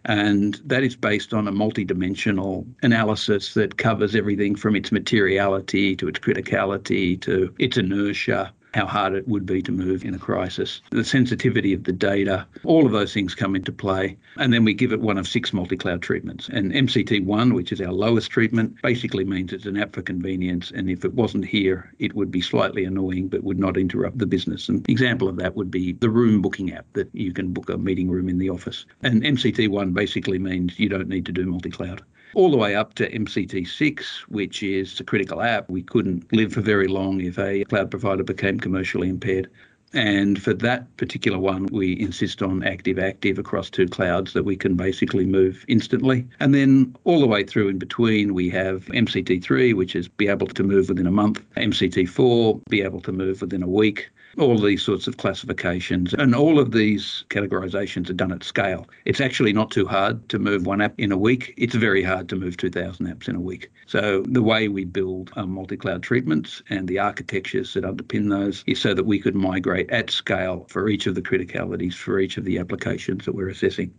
And 0.05 0.55
that 0.65 0.83
is 0.83 0.95
based 0.95 1.33
on 1.33 1.47
a 1.47 1.51
multidimensional 1.51 2.65
analysis 2.83 3.53
that 3.53 3.77
covers 3.77 4.15
everything 4.15 4.55
from 4.55 4.75
its 4.75 4.91
materiality 4.91 5.95
to 5.95 6.07
its 6.07 6.19
criticality 6.19 7.19
to 7.21 7.53
its 7.57 7.77
inertia 7.77 8.53
how 8.73 8.87
hard 8.87 9.13
it 9.13 9.27
would 9.27 9.45
be 9.45 9.61
to 9.61 9.71
move 9.71 10.03
in 10.03 10.15
a 10.15 10.19
crisis, 10.19 10.81
the 10.89 11.03
sensitivity 11.03 11.73
of 11.73 11.83
the 11.83 11.91
data, 11.91 12.45
all 12.63 12.85
of 12.85 12.91
those 12.91 13.13
things 13.13 13.35
come 13.35 13.55
into 13.55 13.71
play. 13.71 14.17
And 14.37 14.51
then 14.51 14.63
we 14.63 14.73
give 14.73 14.91
it 14.91 15.01
one 15.01 15.17
of 15.17 15.27
six 15.27 15.53
multi 15.53 15.77
cloud 15.77 16.01
treatments. 16.01 16.49
And 16.49 16.71
MCT1, 16.71 17.53
which 17.53 17.71
is 17.71 17.81
our 17.81 17.91
lowest 17.91 18.31
treatment, 18.31 18.75
basically 18.81 19.25
means 19.25 19.53
it's 19.53 19.65
an 19.65 19.77
app 19.77 19.93
for 19.93 20.01
convenience. 20.01 20.71
And 20.71 20.89
if 20.89 21.05
it 21.05 21.13
wasn't 21.13 21.45
here, 21.45 21.93
it 21.99 22.15
would 22.15 22.31
be 22.31 22.41
slightly 22.41 22.83
annoying 22.83 23.27
but 23.27 23.43
would 23.43 23.59
not 23.59 23.77
interrupt 23.77 24.17
the 24.17 24.25
business. 24.25 24.69
An 24.69 24.83
example 24.87 25.27
of 25.27 25.37
that 25.37 25.55
would 25.55 25.69
be 25.69 25.93
the 25.93 26.09
room 26.09 26.41
booking 26.41 26.73
app 26.73 26.85
that 26.93 27.13
you 27.13 27.31
can 27.31 27.53
book 27.53 27.69
a 27.69 27.77
meeting 27.77 28.09
room 28.09 28.27
in 28.27 28.39
the 28.39 28.49
office. 28.49 28.85
And 29.03 29.23
MCT1 29.23 29.93
basically 29.93 30.39
means 30.39 30.79
you 30.79 30.89
don't 30.89 31.09
need 31.09 31.25
to 31.27 31.31
do 31.31 31.45
multi 31.45 31.69
cloud 31.69 32.01
all 32.35 32.51
the 32.51 32.57
way 32.57 32.75
up 32.75 32.93
to 32.95 33.09
MCT6, 33.09 34.03
which 34.27 34.63
is 34.63 34.99
a 34.99 35.03
critical 35.03 35.41
app. 35.41 35.69
We 35.69 35.83
couldn't 35.83 36.31
live 36.33 36.53
for 36.53 36.61
very 36.61 36.87
long 36.87 37.21
if 37.21 37.37
a 37.37 37.63
cloud 37.65 37.91
provider 37.91 38.23
became 38.23 38.59
commercially 38.59 39.09
impaired. 39.09 39.49
And 39.93 40.41
for 40.41 40.55
that 40.55 40.97
particular 40.97 41.37
one, 41.37 41.67
we 41.67 41.99
insist 41.99 42.41
on 42.41 42.63
active 42.63 42.97
active 42.97 43.37
across 43.37 43.69
two 43.69 43.87
clouds 43.87 44.33
that 44.33 44.43
we 44.43 44.55
can 44.55 44.75
basically 44.75 45.25
move 45.25 45.63
instantly. 45.67 46.27
And 46.39 46.53
then 46.53 46.95
all 47.03 47.19
the 47.19 47.27
way 47.27 47.43
through 47.43 47.69
in 47.69 47.77
between, 47.77 48.33
we 48.33 48.49
have 48.49 48.85
MCT3, 48.85 49.75
which 49.75 49.95
is 49.95 50.07
be 50.07 50.27
able 50.27 50.47
to 50.47 50.63
move 50.63 50.89
within 50.89 51.05
a 51.05 51.11
month, 51.11 51.43
MCT4, 51.57 52.67
be 52.69 52.81
able 52.81 53.01
to 53.01 53.11
move 53.11 53.41
within 53.41 53.61
a 53.61 53.67
week, 53.67 54.09
all 54.37 54.57
these 54.57 54.81
sorts 54.81 55.07
of 55.07 55.17
classifications. 55.17 56.13
And 56.13 56.35
all 56.35 56.59
of 56.59 56.71
these 56.71 57.25
categorizations 57.29 58.09
are 58.09 58.13
done 58.13 58.31
at 58.31 58.43
scale. 58.43 58.87
It's 59.05 59.21
actually 59.21 59.53
not 59.53 59.71
too 59.71 59.85
hard 59.85 60.27
to 60.29 60.39
move 60.39 60.65
one 60.65 60.81
app 60.81 60.93
in 60.97 61.11
a 61.11 61.17
week. 61.17 61.53
It's 61.57 61.75
very 61.75 62.03
hard 62.03 62.29
to 62.29 62.35
move 62.35 62.57
2,000 62.57 63.05
apps 63.07 63.27
in 63.27 63.35
a 63.35 63.41
week. 63.41 63.71
So 63.85 64.23
the 64.27 64.43
way 64.43 64.67
we 64.67 64.85
build 64.85 65.31
um, 65.35 65.51
multi-cloud 65.51 66.03
treatments 66.03 66.61
and 66.69 66.87
the 66.87 66.99
architectures 66.99 67.73
that 67.73 67.83
underpin 67.83 68.29
those 68.29 68.63
is 68.67 68.81
so 68.81 68.93
that 68.93 69.05
we 69.05 69.19
could 69.19 69.35
migrate 69.35 69.89
at 69.91 70.09
scale 70.09 70.65
for 70.69 70.89
each 70.89 71.07
of 71.07 71.15
the 71.15 71.21
criticalities 71.21 71.93
for 71.93 72.19
each 72.19 72.37
of 72.37 72.45
the 72.45 72.57
applications 72.57 73.25
that 73.25 73.35
we're 73.35 73.49
assessing. 73.49 73.93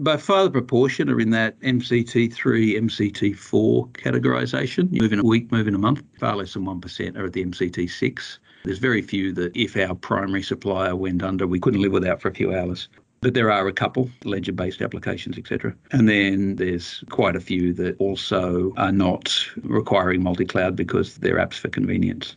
By 0.00 0.16
far 0.16 0.42
the 0.42 0.50
proportion 0.50 1.08
are 1.08 1.20
in 1.20 1.30
that 1.30 1.60
MCT3, 1.60 2.34
MCT4 2.80 3.92
categorisation. 3.92 4.90
Move 4.90 5.12
in 5.12 5.20
a 5.20 5.24
week, 5.24 5.52
move 5.52 5.68
in 5.68 5.74
a 5.76 5.78
month. 5.78 6.02
Far 6.18 6.34
less 6.34 6.54
than 6.54 6.64
1% 6.64 7.16
are 7.16 7.26
at 7.26 7.32
the 7.32 7.44
MCT6. 7.44 8.38
There's 8.64 8.78
very 8.78 9.02
few 9.02 9.32
that 9.34 9.54
if 9.54 9.76
our 9.76 9.94
primary 9.94 10.42
supplier 10.42 10.96
went 10.96 11.22
under, 11.22 11.46
we 11.46 11.60
couldn't 11.60 11.82
live 11.82 11.92
without 11.92 12.22
for 12.22 12.28
a 12.28 12.34
few 12.34 12.54
hours. 12.54 12.88
But 13.20 13.34
there 13.34 13.50
are 13.50 13.68
a 13.68 13.72
couple, 13.72 14.10
ledger 14.24 14.52
based 14.52 14.82
applications, 14.82 15.38
etc. 15.38 15.74
And 15.92 16.08
then 16.08 16.56
there's 16.56 17.04
quite 17.10 17.36
a 17.36 17.40
few 17.40 17.72
that 17.74 17.96
also 17.98 18.72
are 18.76 18.92
not 18.92 19.34
requiring 19.62 20.22
multi 20.22 20.44
cloud 20.44 20.76
because 20.76 21.16
they're 21.16 21.36
apps 21.36 21.54
for 21.54 21.68
convenience. 21.68 22.36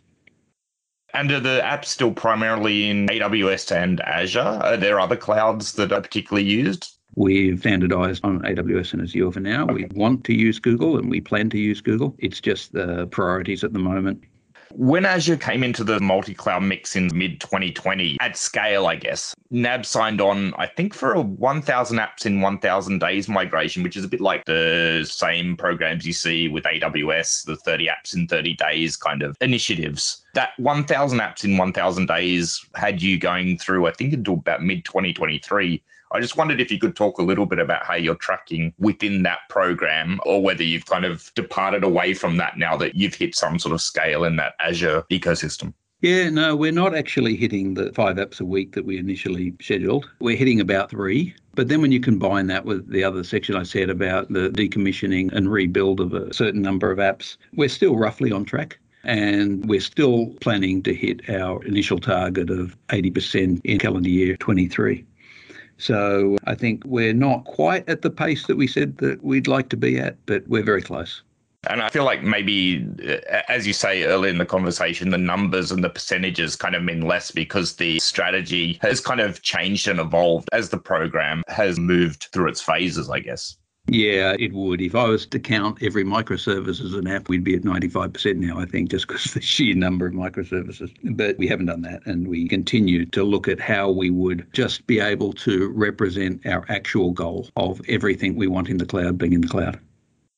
And 1.14 1.32
are 1.32 1.40
the 1.40 1.62
apps 1.64 1.86
still 1.86 2.12
primarily 2.12 2.90
in 2.90 3.08
AWS 3.08 3.72
and 3.72 4.02
Azure? 4.02 4.42
Are 4.42 4.78
there 4.78 5.00
other 5.00 5.16
clouds 5.16 5.74
that 5.74 5.92
are 5.92 6.02
particularly 6.02 6.48
used? 6.48 6.98
We've 7.16 7.60
standardized 7.60 8.24
on 8.24 8.42
AWS 8.42 8.94
and 8.94 9.02
Azure 9.02 9.32
for 9.32 9.40
now. 9.40 9.64
Okay. 9.64 9.74
We 9.74 9.90
want 9.96 10.24
to 10.26 10.34
use 10.34 10.60
Google 10.60 10.98
and 10.98 11.10
we 11.10 11.22
plan 11.22 11.50
to 11.52 11.58
use 11.58 11.82
Google. 11.82 12.16
It's 12.20 12.40
just 12.40 12.74
the 12.74 13.08
priorities 13.08 13.64
at 13.64 13.74
the 13.74 13.80
moment. 13.80 14.24
When 14.72 15.06
Azure 15.06 15.38
came 15.38 15.64
into 15.64 15.84
the 15.84 16.00
multi 16.00 16.34
cloud 16.34 16.64
mix 16.64 16.96
in 16.96 17.10
mid 17.14 17.40
2020, 17.40 18.18
at 18.20 18.38
scale, 18.38 18.88
I 18.88 18.96
guess, 18.96 19.36
NAB 19.50 19.86
signed 19.86 20.22
on, 20.22 20.54
I 20.56 20.68
think, 20.68 20.94
for 20.94 21.14
a 21.14 21.22
1,000 21.22 21.98
apps 21.98 22.26
in 22.26 22.42
1,000 22.42 23.00
days 23.00 23.30
migration, 23.30 23.84
which 23.84 23.96
is 23.96 24.04
a 24.04 24.08
bit 24.08 24.22
like 24.22 24.46
the 24.46 25.08
same 25.10 25.56
programs 25.56 26.06
you 26.06 26.14
see 26.14 26.48
with 26.48 26.66
AWS, 26.66 27.46
the 27.46 27.56
30 27.56 27.88
apps 27.88 28.16
in 28.16 28.28
30 28.28 28.56
days 28.56 28.98
kind 28.98 29.24
of 29.24 29.38
initiatives. 29.42 30.24
That 30.34 30.52
1,000 30.58 31.20
apps 31.20 31.44
in 31.44 31.58
1,000 31.58 32.06
days 32.06 32.66
had 32.76 33.02
you 33.02 33.18
going 33.18 33.58
through, 33.58 33.88
I 33.88 33.92
think, 33.92 34.14
until 34.14 34.36
about 34.36 34.64
mid 34.64 34.86
2023. 34.86 35.82
I 36.12 36.22
just 36.22 36.38
wondered 36.38 36.62
if 36.62 36.72
you 36.72 36.80
could 36.80 36.96
talk 36.96 37.20
a 37.20 37.24
little 37.24 37.46
bit 37.46 37.60
about 37.60 37.86
how 37.86 37.96
you're 37.96 38.16
tracking 38.16 38.74
within 38.80 39.24
that 39.24 39.40
program 39.50 40.20
or 40.26 40.42
whether 40.42 40.64
you've 40.64 40.86
kind 40.86 41.06
of 41.06 41.32
departed 41.36 41.84
away 41.84 42.14
from 42.14 42.38
that 42.38 42.58
now 42.58 42.78
that 42.78 42.96
you've 42.96 43.16
hit 43.16 43.36
some 43.36 43.60
sort 43.60 43.74
of 43.74 43.82
scale 43.82 44.24
in 44.24 44.38
that 44.38 44.54
Azure 44.62 45.04
ecosystem. 45.12 45.74
Yeah, 46.02 46.30
no, 46.30 46.56
we're 46.56 46.72
not 46.72 46.96
actually 46.96 47.36
hitting 47.36 47.74
the 47.74 47.92
five 47.92 48.18
apps 48.18 48.40
a 48.40 48.46
week 48.46 48.74
that 48.74 48.86
we 48.86 49.00
initially 49.00 49.56
scheduled. 49.60 50.08
We're 50.20 50.38
hitting 50.38 50.62
about 50.62 50.92
three. 50.92 51.34
But 51.56 51.70
then 51.70 51.82
when 51.82 51.92
you 51.92 52.00
combine 52.00 52.46
that 52.48 52.66
with 52.66 52.88
the 52.88 53.04
other 53.04 53.24
section 53.24 53.56
I 53.56 53.64
said 53.64 53.90
about 53.90 54.32
the 54.32 54.50
decommissioning 54.50 55.32
and 55.34 55.52
rebuild 55.52 56.00
of 56.00 56.14
a 56.14 56.32
certain 56.32 56.62
number 56.62 56.92
of 56.92 57.00
apps, 57.00 57.38
we're 57.56 57.68
still 57.68 57.98
roughly 57.98 58.32
on 58.32 58.46
track. 58.46 58.78
And 59.04 59.68
we're 59.68 59.82
still 59.82 60.28
planning 60.40 60.84
to 60.84 60.94
hit 60.94 61.28
our 61.30 61.64
initial 61.64 61.98
target 61.98 62.52
of 62.52 62.78
80% 62.90 63.62
in 63.64 63.80
calendar 63.80 64.10
year 64.10 64.38
23. 64.38 65.04
So 65.78 66.38
I 66.46 66.56
think 66.56 66.84
we're 66.86 67.14
not 67.14 67.46
quite 67.46 67.88
at 67.88 68.02
the 68.02 68.10
pace 68.10 68.48
that 68.48 68.56
we 68.56 68.68
said 68.68 68.98
that 68.98 69.24
we'd 69.24 69.48
like 69.48 69.70
to 69.70 69.78
be 69.78 70.00
at, 70.00 70.18
but 70.26 70.48
we're 70.48 70.64
very 70.64 70.82
close. 70.82 71.22
And 71.70 71.82
I 71.82 71.90
feel 71.90 72.06
like 72.06 72.24
maybe, 72.24 72.88
uh, 73.08 73.42
as 73.50 73.68
you 73.68 73.74
say 73.74 74.04
earlier 74.04 74.32
in 74.32 74.38
the 74.38 74.46
conversation, 74.46 75.10
the 75.10 75.18
numbers 75.18 75.72
and 75.72 75.84
the 75.84 75.90
percentages 75.90 76.56
kind 76.56 76.76
of 76.76 76.84
mean 76.84 77.02
less 77.02 77.32
because 77.32 77.76
the 77.76 78.00
strategy 78.00 78.80
has 78.82 79.02
kind 79.02 79.20
of 79.20 79.42
changed 79.42 79.88
and 79.88 80.00
evolved 80.00 80.48
as 80.54 80.70
the 80.70 80.78
program 80.78 81.44
has 81.48 81.80
moved 81.80 82.28
through 82.32 82.48
its 82.48 82.62
phases, 82.62 83.10
I 83.10 83.20
guess. 83.20 83.58
Yeah, 83.90 84.36
it 84.38 84.52
would. 84.54 84.82
If 84.82 84.96
I 84.96 85.06
was 85.06 85.26
to 85.28 85.40
count 85.40 85.82
every 85.82 86.04
microservice 86.04 86.84
as 86.84 86.94
an 86.94 87.08
app, 87.08 87.30
we'd 87.30 87.44
be 87.44 87.56
at 87.56 87.62
95% 87.62 88.36
now, 88.36 88.60
I 88.60 88.66
think, 88.66 88.90
just 88.90 89.08
because 89.08 89.24
the 89.34 89.42
sheer 89.42 89.76
number 89.76 90.08
of 90.08 90.14
microservices. 90.14 90.94
But 91.16 91.38
we 91.38 91.48
haven't 91.48 91.68
done 91.68 91.82
that. 91.84 92.06
And 92.06 92.28
we 92.28 92.48
continue 92.48 93.06
to 93.06 93.24
look 93.24 93.48
at 93.48 93.60
how 93.60 93.90
we 93.90 94.10
would 94.10 94.46
just 94.52 94.86
be 94.88 95.00
able 95.00 95.32
to 95.34 95.70
represent 95.70 96.46
our 96.46 96.66
actual 96.70 97.12
goal 97.12 97.48
of 97.56 97.82
everything 97.88 98.36
we 98.36 98.48
want 98.48 98.70
in 98.70 98.78
the 98.78 98.86
cloud 98.86 99.18
being 99.18 99.34
in 99.34 99.42
the 99.42 99.48
cloud. 99.48 99.80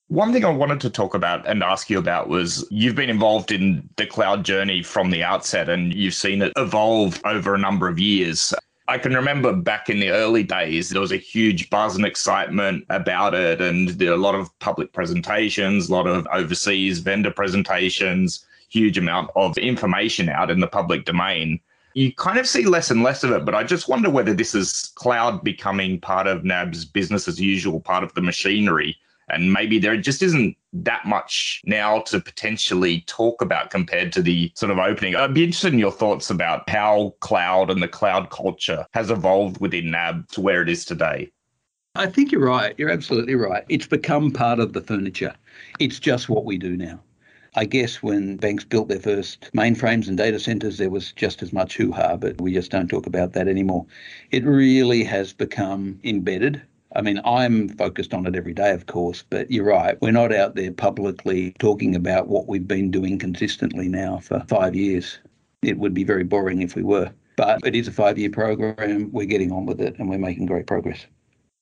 One 0.10 0.34
thing 0.34 0.44
I 0.44 0.50
wanted 0.50 0.82
to 0.82 0.90
talk 0.90 1.14
about 1.14 1.48
and 1.48 1.62
ask 1.62 1.88
you 1.90 2.00
about 2.00 2.30
was 2.30 2.68
you've 2.72 2.96
been 2.96 3.12
involved 3.12 3.52
in 3.52 3.88
the 3.98 4.08
cloud 4.08 4.44
journey 4.44 4.82
from 4.82 5.12
the 5.12 5.24
outset 5.24 5.70
and 5.70 5.94
you've 5.94 6.16
seen 6.16 6.42
it 6.42 6.52
evolve 6.58 7.22
over 7.26 7.54
a 7.54 7.60
number 7.60 7.88
of 7.88 8.00
years. 8.00 8.52
I 8.90 8.98
can 8.98 9.14
remember 9.14 9.54
back 9.54 9.88
in 9.88 10.00
the 10.00 10.10
early 10.10 10.42
days, 10.42 10.90
there 10.90 11.00
was 11.00 11.12
a 11.12 11.18
huge 11.18 11.70
buzz 11.70 11.96
and 11.96 12.04
excitement 12.04 12.86
about 12.90 13.36
it, 13.36 13.62
and 13.62 13.90
there 13.90 14.10
were 14.10 14.16
a 14.16 14.20
lot 14.20 14.34
of 14.34 14.58
public 14.58 14.94
presentations, 14.94 15.90
a 15.90 15.92
lot 15.92 16.08
of 16.08 16.28
overseas 16.34 16.98
vendor 16.98 17.30
presentations, 17.30 18.44
huge 18.70 18.98
amount 18.98 19.30
of 19.36 19.56
information 19.60 20.28
out 20.28 20.50
in 20.50 20.60
the 20.60 20.66
public 20.66 21.06
domain. 21.06 21.60
You 21.94 22.12
kind 22.16 22.40
of 22.40 22.48
see 22.48 22.66
less 22.66 22.90
and 22.90 23.04
less 23.04 23.24
of 23.24 23.30
it, 23.30 23.46
but 23.46 23.54
I 23.54 23.64
just 23.64 23.90
wonder 23.90 24.10
whether 24.10 24.34
this 24.34 24.56
is 24.56 24.92
cloud 24.96 25.44
becoming 25.44 26.02
part 26.02 26.26
of 26.26 26.44
NAB's 26.44 26.84
business 26.84 27.28
as 27.28 27.40
usual, 27.40 27.80
part 27.80 28.04
of 28.04 28.12
the 28.16 28.22
machinery 28.22 28.98
and 29.30 29.52
maybe 29.52 29.80
there 29.80 29.98
just 29.98 30.22
isn't 30.22 30.56
that 30.74 31.06
much 31.06 31.62
now 31.66 32.00
to 32.02 32.20
potentially 32.20 33.02
talk 33.08 33.42
about 33.42 33.70
compared 33.70 34.12
to 34.14 34.22
the 34.22 34.52
sort 34.56 34.72
of 34.72 34.78
opening. 34.78 35.16
I'd 35.16 35.34
be 35.34 35.44
interested 35.44 35.74
in 35.74 35.80
your 35.80 35.92
thoughts 35.92 36.30
about 36.30 36.70
how 36.70 37.16
cloud 37.20 37.70
and 37.70 37.82
the 37.82 37.88
cloud 37.88 38.30
culture 38.30 38.86
has 38.94 39.10
evolved 39.10 39.60
within 39.60 39.92
NAB 39.92 40.28
to 40.30 40.42
where 40.42 40.62
it 40.62 40.70
is 40.70 40.86
today. 40.86 41.32
I 41.96 42.06
think 42.06 42.32
you're 42.32 42.46
right. 42.46 42.76
You're 42.78 42.92
absolutely 42.92 43.36
right. 43.36 43.66
It's 43.68 43.88
become 43.88 44.32
part 44.32 44.60
of 44.60 44.74
the 44.74 44.82
furniture. 44.82 45.34
It's 45.80 46.00
just 46.00 46.30
what 46.30 46.46
we 46.46 46.58
do 46.58 46.78
now. 46.78 47.00
I 47.56 47.66
guess 47.66 48.04
when 48.04 48.38
banks 48.38 48.64
built 48.64 48.90
their 48.90 49.00
first 49.00 49.50
mainframes 49.54 50.08
and 50.08 50.16
data 50.16 50.40
centers, 50.40 50.78
there 50.78 50.92
was 50.92 51.12
just 51.14 51.42
as 51.42 51.52
much 51.52 51.76
hoo 51.76 51.92
ha, 51.92 52.16
but 52.16 52.40
we 52.40 52.54
just 52.54 52.70
don't 52.70 52.88
talk 52.88 53.08
about 53.08 53.34
that 53.34 53.48
anymore. 53.48 53.88
It 54.30 54.46
really 54.46 55.04
has 55.04 55.34
become 55.34 56.00
embedded 56.04 56.62
I 56.96 57.02
mean, 57.02 57.22
I'm 57.24 57.70
focused 57.70 58.14
on 58.14 58.26
it 58.26 58.36
every 58.36 58.54
day, 58.54 58.72
of 58.72 58.88
course, 58.88 59.24
but 59.30 59.52
you're 59.52 59.66
right. 59.66 60.02
We're 60.02 60.12
not 60.12 60.34
out 60.34 60.56
there 60.56 60.72
publicly 60.72 61.52
talking 61.60 61.96
about 61.96 62.28
what 62.28 62.48
we've 62.48 62.68
been 62.68 62.90
doing 62.90 63.20
consistently 63.20 63.88
now 63.88 64.18
for 64.20 64.44
five 64.48 64.76
years. 64.76 65.20
It 65.62 65.78
would 65.78 65.94
be 65.94 66.04
very 66.04 66.24
boring 66.24 66.62
if 66.62 66.76
we 66.76 66.84
were. 66.84 67.12
But 67.36 67.66
it 67.66 67.76
is 67.76 67.88
a 67.88 67.92
five 67.92 68.18
year 68.18 68.32
program. 68.32 69.12
We're 69.12 69.26
getting 69.26 69.52
on 69.52 69.66
with 69.66 69.80
it 69.80 69.98
and 70.00 70.10
we're 70.10 70.18
making 70.18 70.48
great 70.48 70.68
progress. 70.68 71.06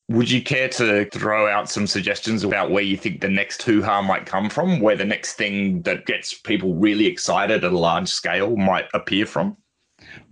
Would 0.10 0.31
you 0.31 0.41
care 0.41 0.69
to 0.69 1.05
throw 1.10 1.48
out 1.48 1.69
some 1.69 1.86
suggestions 1.86 2.46
about 2.46 2.72
where 2.72 2.84
you 2.84 2.96
think 2.96 3.19
the 3.19 3.27
next 3.27 3.62
hoo 3.63 3.81
ha 3.81 4.01
might 4.01 4.25
come 4.25 4.50
from, 4.50 4.79
where 4.79 4.96
the 4.96 5.03
next 5.03 5.34
thing 5.34 5.81
that 5.81 6.05
gets 6.05 6.34
people 6.34 6.75
really 6.75 7.05
excited 7.05 7.65
at 7.65 7.74
a 7.74 7.77
large 7.77 8.07
scale 8.07 8.55
might 8.55 8.86
appear 8.93 9.25
from? 9.25 9.57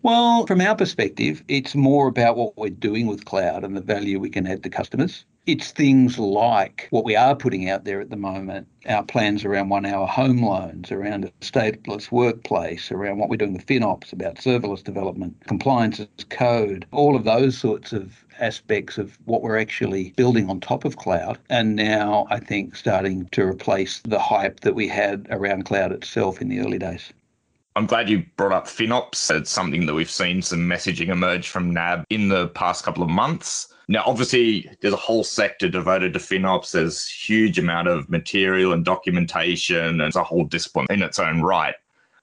Well, 0.01 0.45
from 0.45 0.61
our 0.61 0.75
perspective, 0.75 1.43
it's 1.47 1.75
more 1.75 2.07
about 2.07 2.37
what 2.37 2.57
we're 2.57 2.69
doing 2.69 3.07
with 3.07 3.25
cloud 3.25 3.63
and 3.63 3.75
the 3.75 3.81
value 3.81 4.19
we 4.19 4.29
can 4.29 4.47
add 4.47 4.63
to 4.63 4.69
customers. 4.69 5.25
It's 5.45 5.71
things 5.71 6.17
like 6.17 6.87
what 6.89 7.05
we 7.05 7.15
are 7.15 7.35
putting 7.35 7.69
out 7.69 7.85
there 7.85 8.01
at 8.01 8.09
the 8.09 8.15
moment, 8.15 8.67
our 8.87 9.03
plans 9.03 9.45
around 9.45 9.69
one 9.69 9.85
hour 9.85 10.07
home 10.07 10.41
loans, 10.41 10.91
around 10.91 11.25
a 11.25 11.31
stateless 11.41 12.11
workplace, 12.11 12.91
around 12.91 13.19
what 13.19 13.29
we're 13.29 13.37
doing 13.37 13.53
with 13.53 13.65
FinOps, 13.67 14.11
about 14.11 14.35
serverless 14.35 14.83
development, 14.83 15.35
compliance 15.47 15.99
as 15.99 16.23
code, 16.29 16.85
all 16.91 17.15
of 17.15 17.23
those 17.23 17.57
sorts 17.57 17.93
of 17.93 18.25
aspects 18.39 18.97
of 18.97 19.17
what 19.25 19.43
we're 19.43 19.59
actually 19.59 20.13
building 20.17 20.49
on 20.49 20.59
top 20.59 20.83
of 20.83 20.97
cloud. 20.97 21.37
And 21.49 21.75
now 21.75 22.25
I 22.31 22.39
think 22.39 22.75
starting 22.75 23.27
to 23.33 23.43
replace 23.43 24.01
the 24.01 24.19
hype 24.19 24.61
that 24.61 24.73
we 24.75 24.87
had 24.87 25.27
around 25.29 25.65
cloud 25.65 25.91
itself 25.91 26.41
in 26.41 26.49
the 26.49 26.59
early 26.59 26.79
days. 26.79 27.13
I'm 27.77 27.87
glad 27.87 28.09
you 28.09 28.25
brought 28.37 28.53
up 28.53 28.67
FinOps. 28.67 29.35
It's 29.35 29.51
something 29.51 29.85
that 29.85 29.93
we've 29.93 30.09
seen 30.09 30.41
some 30.41 30.59
messaging 30.59 31.09
emerge 31.09 31.49
from 31.49 31.73
NAB 31.73 32.05
in 32.09 32.29
the 32.29 32.47
past 32.49 32.85
couple 32.85 33.03
of 33.03 33.09
months. 33.09 33.73
Now, 33.89 34.03
obviously, 34.05 34.69
there's 34.79 34.93
a 34.93 34.97
whole 34.97 35.25
sector 35.25 35.67
devoted 35.67 36.13
to 36.13 36.19
FinOps. 36.19 36.71
There's 36.71 37.05
huge 37.05 37.59
amount 37.59 37.89
of 37.89 38.09
material 38.09 38.71
and 38.71 38.85
documentation, 38.85 39.77
and 39.77 40.01
it's 40.01 40.15
a 40.15 40.23
whole 40.23 40.45
discipline 40.45 40.87
in 40.89 41.01
its 41.01 41.19
own 41.19 41.41
right. 41.41 41.75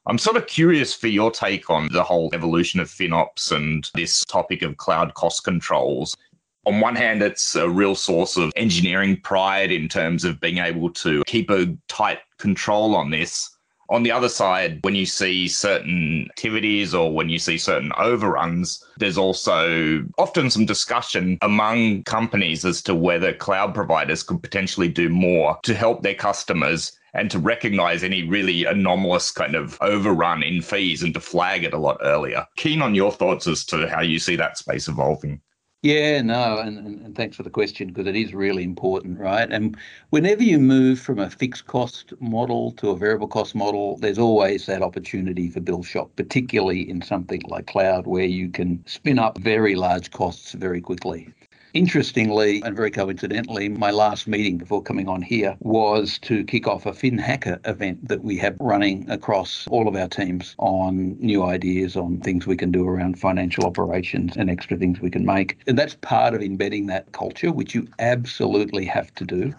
I'm 0.06 0.16
sort 0.16 0.38
of 0.38 0.46
curious 0.46 0.94
for 0.94 1.08
your 1.08 1.30
take 1.30 1.68
on 1.68 1.88
the 1.92 2.02
whole 2.02 2.30
evolution 2.32 2.80
of 2.80 2.88
FinOps 2.88 3.52
and 3.54 3.88
this 3.94 4.24
topic 4.24 4.62
of 4.62 4.78
cloud 4.78 5.12
cost 5.14 5.44
controls. 5.44 6.16
On 6.64 6.80
one 6.80 6.96
hand, 6.96 7.22
it's 7.22 7.56
a 7.56 7.68
real 7.68 7.94
source 7.94 8.38
of 8.38 8.52
engineering 8.56 9.20
pride 9.20 9.70
in 9.70 9.86
terms 9.86 10.24
of 10.24 10.40
being 10.40 10.58
able 10.58 10.88
to 10.94 11.22
keep 11.26 11.50
a 11.50 11.76
tight 11.88 12.20
control 12.38 12.96
on 12.96 13.10
this. 13.10 13.50
On 13.92 14.02
the 14.02 14.10
other 14.10 14.30
side, 14.30 14.78
when 14.84 14.94
you 14.94 15.04
see 15.04 15.46
certain 15.46 16.26
activities 16.30 16.94
or 16.94 17.12
when 17.12 17.28
you 17.28 17.38
see 17.38 17.58
certain 17.58 17.92
overruns, 17.98 18.82
there's 18.96 19.18
also 19.18 20.02
often 20.16 20.48
some 20.48 20.64
discussion 20.64 21.36
among 21.42 22.04
companies 22.04 22.64
as 22.64 22.80
to 22.84 22.94
whether 22.94 23.34
cloud 23.34 23.74
providers 23.74 24.22
could 24.22 24.42
potentially 24.42 24.88
do 24.88 25.10
more 25.10 25.58
to 25.64 25.74
help 25.74 26.02
their 26.02 26.14
customers 26.14 26.98
and 27.12 27.30
to 27.30 27.38
recognize 27.38 28.02
any 28.02 28.22
really 28.26 28.64
anomalous 28.64 29.30
kind 29.30 29.54
of 29.54 29.76
overrun 29.82 30.42
in 30.42 30.62
fees 30.62 31.02
and 31.02 31.12
to 31.12 31.20
flag 31.20 31.62
it 31.62 31.74
a 31.74 31.78
lot 31.78 31.98
earlier. 32.00 32.46
Keen 32.56 32.80
on 32.80 32.94
your 32.94 33.12
thoughts 33.12 33.46
as 33.46 33.62
to 33.66 33.86
how 33.90 34.00
you 34.00 34.18
see 34.18 34.36
that 34.36 34.56
space 34.56 34.88
evolving. 34.88 35.38
Yeah, 35.82 36.22
no, 36.22 36.58
and, 36.58 36.78
and, 36.78 37.16
thanks 37.16 37.36
for 37.36 37.42
the 37.42 37.50
question 37.50 37.88
because 37.88 38.06
it 38.06 38.14
is 38.14 38.32
really 38.32 38.62
important, 38.62 39.18
right? 39.18 39.50
And 39.50 39.76
whenever 40.10 40.42
you 40.44 40.60
move 40.60 41.00
from 41.00 41.18
a 41.18 41.28
fixed 41.28 41.66
cost 41.66 42.12
model 42.20 42.70
to 42.72 42.90
a 42.90 42.96
variable 42.96 43.26
cost 43.26 43.56
model, 43.56 43.96
there's 43.96 44.18
always 44.18 44.66
that 44.66 44.80
opportunity 44.80 45.50
for 45.50 45.58
bill 45.60 45.82
shock, 45.82 46.14
particularly 46.14 46.88
in 46.88 47.02
something 47.02 47.42
like 47.48 47.66
cloud 47.66 48.06
where 48.06 48.24
you 48.24 48.48
can 48.48 48.84
spin 48.86 49.18
up 49.18 49.38
very 49.38 49.74
large 49.74 50.12
costs 50.12 50.52
very 50.52 50.80
quickly. 50.80 51.28
Interestingly, 51.74 52.60
and 52.62 52.76
very 52.76 52.90
coincidentally, 52.90 53.70
my 53.70 53.90
last 53.90 54.28
meeting 54.28 54.58
before 54.58 54.82
coming 54.82 55.08
on 55.08 55.22
here 55.22 55.56
was 55.60 56.18
to 56.18 56.44
kick 56.44 56.66
off 56.66 56.84
a 56.84 56.92
FinHacker 56.92 57.66
event 57.66 58.06
that 58.08 58.22
we 58.22 58.36
have 58.36 58.56
running 58.60 59.08
across 59.10 59.66
all 59.68 59.88
of 59.88 59.96
our 59.96 60.08
teams 60.08 60.54
on 60.58 61.16
new 61.18 61.42
ideas 61.42 61.96
on 61.96 62.20
things 62.20 62.46
we 62.46 62.58
can 62.58 62.72
do 62.72 62.86
around 62.86 63.18
financial 63.18 63.64
operations 63.64 64.36
and 64.36 64.50
extra 64.50 64.76
things 64.76 65.00
we 65.00 65.08
can 65.08 65.24
make. 65.24 65.56
And 65.66 65.78
that's 65.78 65.94
part 65.94 66.34
of 66.34 66.42
embedding 66.42 66.88
that 66.88 67.10
culture, 67.12 67.50
which 67.50 67.74
you 67.74 67.88
absolutely 67.98 68.84
have 68.84 69.14
to 69.14 69.24
do. 69.24 69.54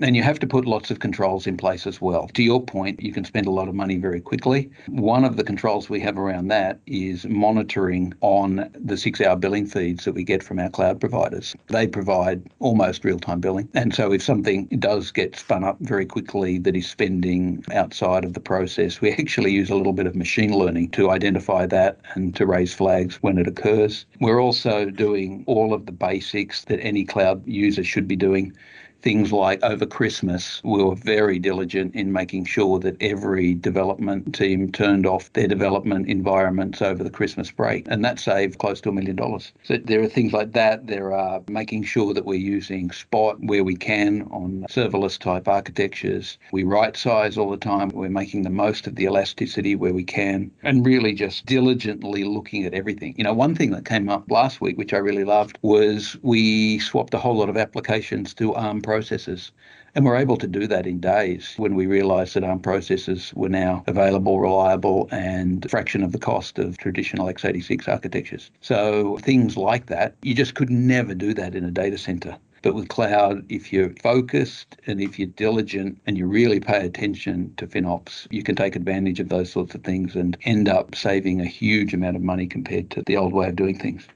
And 0.00 0.14
you 0.14 0.22
have 0.22 0.38
to 0.38 0.46
put 0.46 0.64
lots 0.64 0.92
of 0.92 1.00
controls 1.00 1.46
in 1.48 1.56
place 1.56 1.84
as 1.84 2.00
well. 2.00 2.28
To 2.34 2.42
your 2.42 2.62
point, 2.62 3.02
you 3.02 3.12
can 3.12 3.24
spend 3.24 3.46
a 3.46 3.50
lot 3.50 3.68
of 3.68 3.74
money 3.74 3.96
very 3.96 4.20
quickly. 4.20 4.70
One 4.86 5.24
of 5.24 5.36
the 5.36 5.42
controls 5.42 5.90
we 5.90 5.98
have 6.00 6.16
around 6.16 6.48
that 6.48 6.78
is 6.86 7.26
monitoring 7.26 8.14
on 8.20 8.70
the 8.74 8.96
six 8.96 9.20
hour 9.20 9.34
billing 9.34 9.66
feeds 9.66 10.04
that 10.04 10.12
we 10.12 10.22
get 10.22 10.44
from 10.44 10.60
our 10.60 10.70
cloud 10.70 11.00
providers. 11.00 11.56
They 11.66 11.88
provide 11.88 12.48
almost 12.60 13.04
real 13.04 13.18
time 13.18 13.40
billing. 13.40 13.68
And 13.74 13.92
so 13.92 14.12
if 14.12 14.22
something 14.22 14.66
does 14.78 15.10
get 15.10 15.34
spun 15.34 15.64
up 15.64 15.78
very 15.80 16.06
quickly 16.06 16.58
that 16.58 16.76
is 16.76 16.88
spending 16.88 17.64
outside 17.72 18.24
of 18.24 18.34
the 18.34 18.40
process, 18.40 19.00
we 19.00 19.10
actually 19.18 19.50
use 19.50 19.68
a 19.68 19.74
little 19.74 19.92
bit 19.92 20.06
of 20.06 20.14
machine 20.14 20.56
learning 20.56 20.90
to 20.90 21.10
identify 21.10 21.66
that 21.66 21.98
and 22.14 22.36
to 22.36 22.46
raise 22.46 22.72
flags 22.72 23.16
when 23.16 23.36
it 23.36 23.48
occurs. 23.48 24.06
We're 24.20 24.40
also 24.40 24.90
doing 24.90 25.42
all 25.48 25.74
of 25.74 25.86
the 25.86 25.92
basics 25.92 26.64
that 26.66 26.78
any 26.84 27.04
cloud 27.04 27.44
user 27.48 27.82
should 27.82 28.06
be 28.06 28.16
doing 28.16 28.52
things 29.02 29.32
like 29.32 29.62
over 29.62 29.86
Christmas, 29.86 30.60
we 30.64 30.82
were 30.82 30.94
very 30.94 31.38
diligent 31.38 31.94
in 31.94 32.12
making 32.12 32.44
sure 32.44 32.78
that 32.80 32.96
every 33.00 33.54
development 33.54 34.34
team 34.34 34.72
turned 34.72 35.06
off 35.06 35.32
their 35.32 35.46
development 35.46 36.08
environments 36.08 36.82
over 36.82 37.04
the 37.04 37.10
Christmas 37.10 37.50
break. 37.50 37.86
And 37.88 38.04
that 38.04 38.18
saved 38.18 38.58
close 38.58 38.80
to 38.82 38.88
a 38.88 38.92
million 38.92 39.16
dollars. 39.16 39.52
So 39.62 39.76
there 39.76 40.02
are 40.02 40.08
things 40.08 40.32
like 40.32 40.52
that. 40.52 40.86
There 40.86 41.12
are 41.12 41.42
making 41.48 41.84
sure 41.84 42.12
that 42.14 42.24
we're 42.24 42.34
using 42.34 42.90
Spot 42.90 43.36
where 43.40 43.64
we 43.64 43.76
can 43.76 44.22
on 44.30 44.66
serverless 44.68 45.18
type 45.18 45.46
architectures. 45.46 46.38
We 46.52 46.64
right 46.64 46.96
size 46.96 47.38
all 47.38 47.50
the 47.50 47.56
time. 47.56 47.90
We're 47.90 48.08
making 48.08 48.42
the 48.42 48.50
most 48.50 48.86
of 48.86 48.96
the 48.96 49.04
elasticity 49.04 49.76
where 49.76 49.94
we 49.94 50.04
can 50.04 50.50
and 50.62 50.84
really 50.84 51.12
just 51.12 51.46
diligently 51.46 52.24
looking 52.24 52.64
at 52.64 52.74
everything. 52.74 53.14
You 53.16 53.24
know, 53.24 53.34
one 53.34 53.54
thing 53.54 53.70
that 53.70 53.84
came 53.84 54.08
up 54.08 54.30
last 54.30 54.60
week, 54.60 54.76
which 54.76 54.92
I 54.92 54.98
really 54.98 55.24
loved, 55.24 55.58
was 55.62 56.16
we 56.22 56.78
swapped 56.80 57.14
a 57.14 57.18
whole 57.18 57.36
lot 57.36 57.48
of 57.48 57.56
applications 57.56 58.34
to 58.34 58.54
ARM 58.54 58.82
processors. 58.88 59.50
And 59.94 60.04
we're 60.04 60.16
able 60.16 60.36
to 60.38 60.46
do 60.46 60.66
that 60.66 60.86
in 60.86 61.00
days 61.00 61.54
when 61.56 61.74
we 61.74 61.86
realised 61.86 62.34
that 62.34 62.44
ARM 62.44 62.60
processors 62.60 63.34
were 63.34 63.48
now 63.48 63.84
available, 63.86 64.40
reliable, 64.40 65.08
and 65.10 65.68
fraction 65.70 66.02
of 66.02 66.12
the 66.12 66.18
cost 66.18 66.58
of 66.58 66.78
traditional 66.78 67.26
x86 67.26 67.88
architectures. 67.88 68.50
So 68.60 69.18
things 69.18 69.56
like 69.56 69.86
that, 69.86 70.14
you 70.22 70.34
just 70.34 70.54
could 70.54 70.70
never 70.70 71.14
do 71.14 71.34
that 71.34 71.54
in 71.54 71.64
a 71.64 71.70
data 71.70 71.98
centre. 71.98 72.36
But 72.62 72.74
with 72.74 72.88
cloud, 72.88 73.44
if 73.48 73.72
you're 73.72 73.94
focused 74.02 74.76
and 74.86 75.00
if 75.00 75.18
you're 75.18 75.28
diligent 75.28 76.00
and 76.06 76.18
you 76.18 76.26
really 76.26 76.58
pay 76.58 76.84
attention 76.84 77.54
to 77.56 77.66
FinOps, 77.66 78.26
you 78.30 78.42
can 78.42 78.56
take 78.56 78.74
advantage 78.74 79.20
of 79.20 79.28
those 79.28 79.52
sorts 79.52 79.74
of 79.74 79.84
things 79.84 80.16
and 80.16 80.36
end 80.42 80.68
up 80.68 80.94
saving 80.94 81.40
a 81.40 81.46
huge 81.46 81.94
amount 81.94 82.16
of 82.16 82.22
money 82.22 82.46
compared 82.46 82.90
to 82.90 83.02
the 83.06 83.16
old 83.16 83.32
way 83.32 83.48
of 83.48 83.56
doing 83.56 83.78
things. 83.78 84.08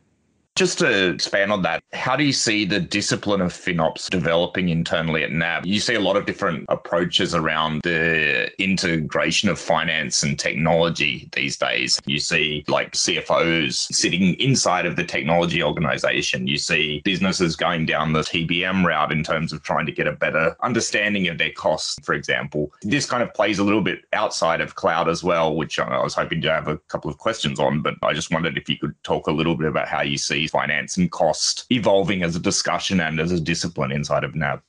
Just 0.54 0.80
to 0.80 1.08
expand 1.08 1.50
on 1.50 1.62
that, 1.62 1.82
how 1.94 2.14
do 2.14 2.24
you 2.24 2.32
see 2.32 2.66
the 2.66 2.78
discipline 2.78 3.40
of 3.40 3.54
FinOps 3.54 4.10
developing 4.10 4.68
internally 4.68 5.24
at 5.24 5.32
NAB? 5.32 5.64
You 5.64 5.80
see 5.80 5.94
a 5.94 6.00
lot 6.00 6.18
of 6.18 6.26
different 6.26 6.66
approaches 6.68 7.34
around 7.34 7.80
the 7.84 8.52
integration 8.62 9.48
of 9.48 9.58
finance 9.58 10.22
and 10.22 10.38
technology 10.38 11.30
these 11.32 11.56
days. 11.56 11.98
You 12.04 12.18
see 12.18 12.64
like 12.68 12.92
CFOs 12.92 13.94
sitting 13.94 14.34
inside 14.34 14.84
of 14.84 14.96
the 14.96 15.04
technology 15.04 15.62
organization. 15.62 16.46
You 16.46 16.58
see 16.58 17.00
businesses 17.02 17.56
going 17.56 17.86
down 17.86 18.12
the 18.12 18.20
TBM 18.20 18.84
route 18.84 19.10
in 19.10 19.24
terms 19.24 19.54
of 19.54 19.62
trying 19.62 19.86
to 19.86 19.92
get 19.92 20.06
a 20.06 20.12
better 20.12 20.54
understanding 20.60 21.28
of 21.28 21.38
their 21.38 21.52
costs, 21.52 21.98
for 22.04 22.12
example. 22.12 22.70
This 22.82 23.06
kind 23.06 23.22
of 23.22 23.32
plays 23.32 23.58
a 23.58 23.64
little 23.64 23.80
bit 23.80 24.00
outside 24.12 24.60
of 24.60 24.74
cloud 24.74 25.08
as 25.08 25.24
well, 25.24 25.56
which 25.56 25.78
I 25.78 26.02
was 26.02 26.14
hoping 26.14 26.42
to 26.42 26.52
have 26.52 26.68
a 26.68 26.76
couple 26.76 27.10
of 27.10 27.16
questions 27.16 27.58
on, 27.58 27.80
but 27.80 27.94
I 28.02 28.12
just 28.12 28.30
wondered 28.30 28.58
if 28.58 28.68
you 28.68 28.76
could 28.76 28.94
talk 29.02 29.28
a 29.28 29.32
little 29.32 29.54
bit 29.54 29.66
about 29.66 29.88
how 29.88 30.02
you 30.02 30.18
see 30.18 30.42
finance 30.52 30.96
and 30.96 31.10
cost 31.10 31.64
evolving 31.70 32.22
as 32.22 32.36
a 32.36 32.40
discussion 32.40 33.00
and 33.00 33.18
as 33.18 33.32
a 33.32 33.40
discipline 33.40 33.90
inside 33.90 34.22
of 34.22 34.34
NAB? 34.34 34.60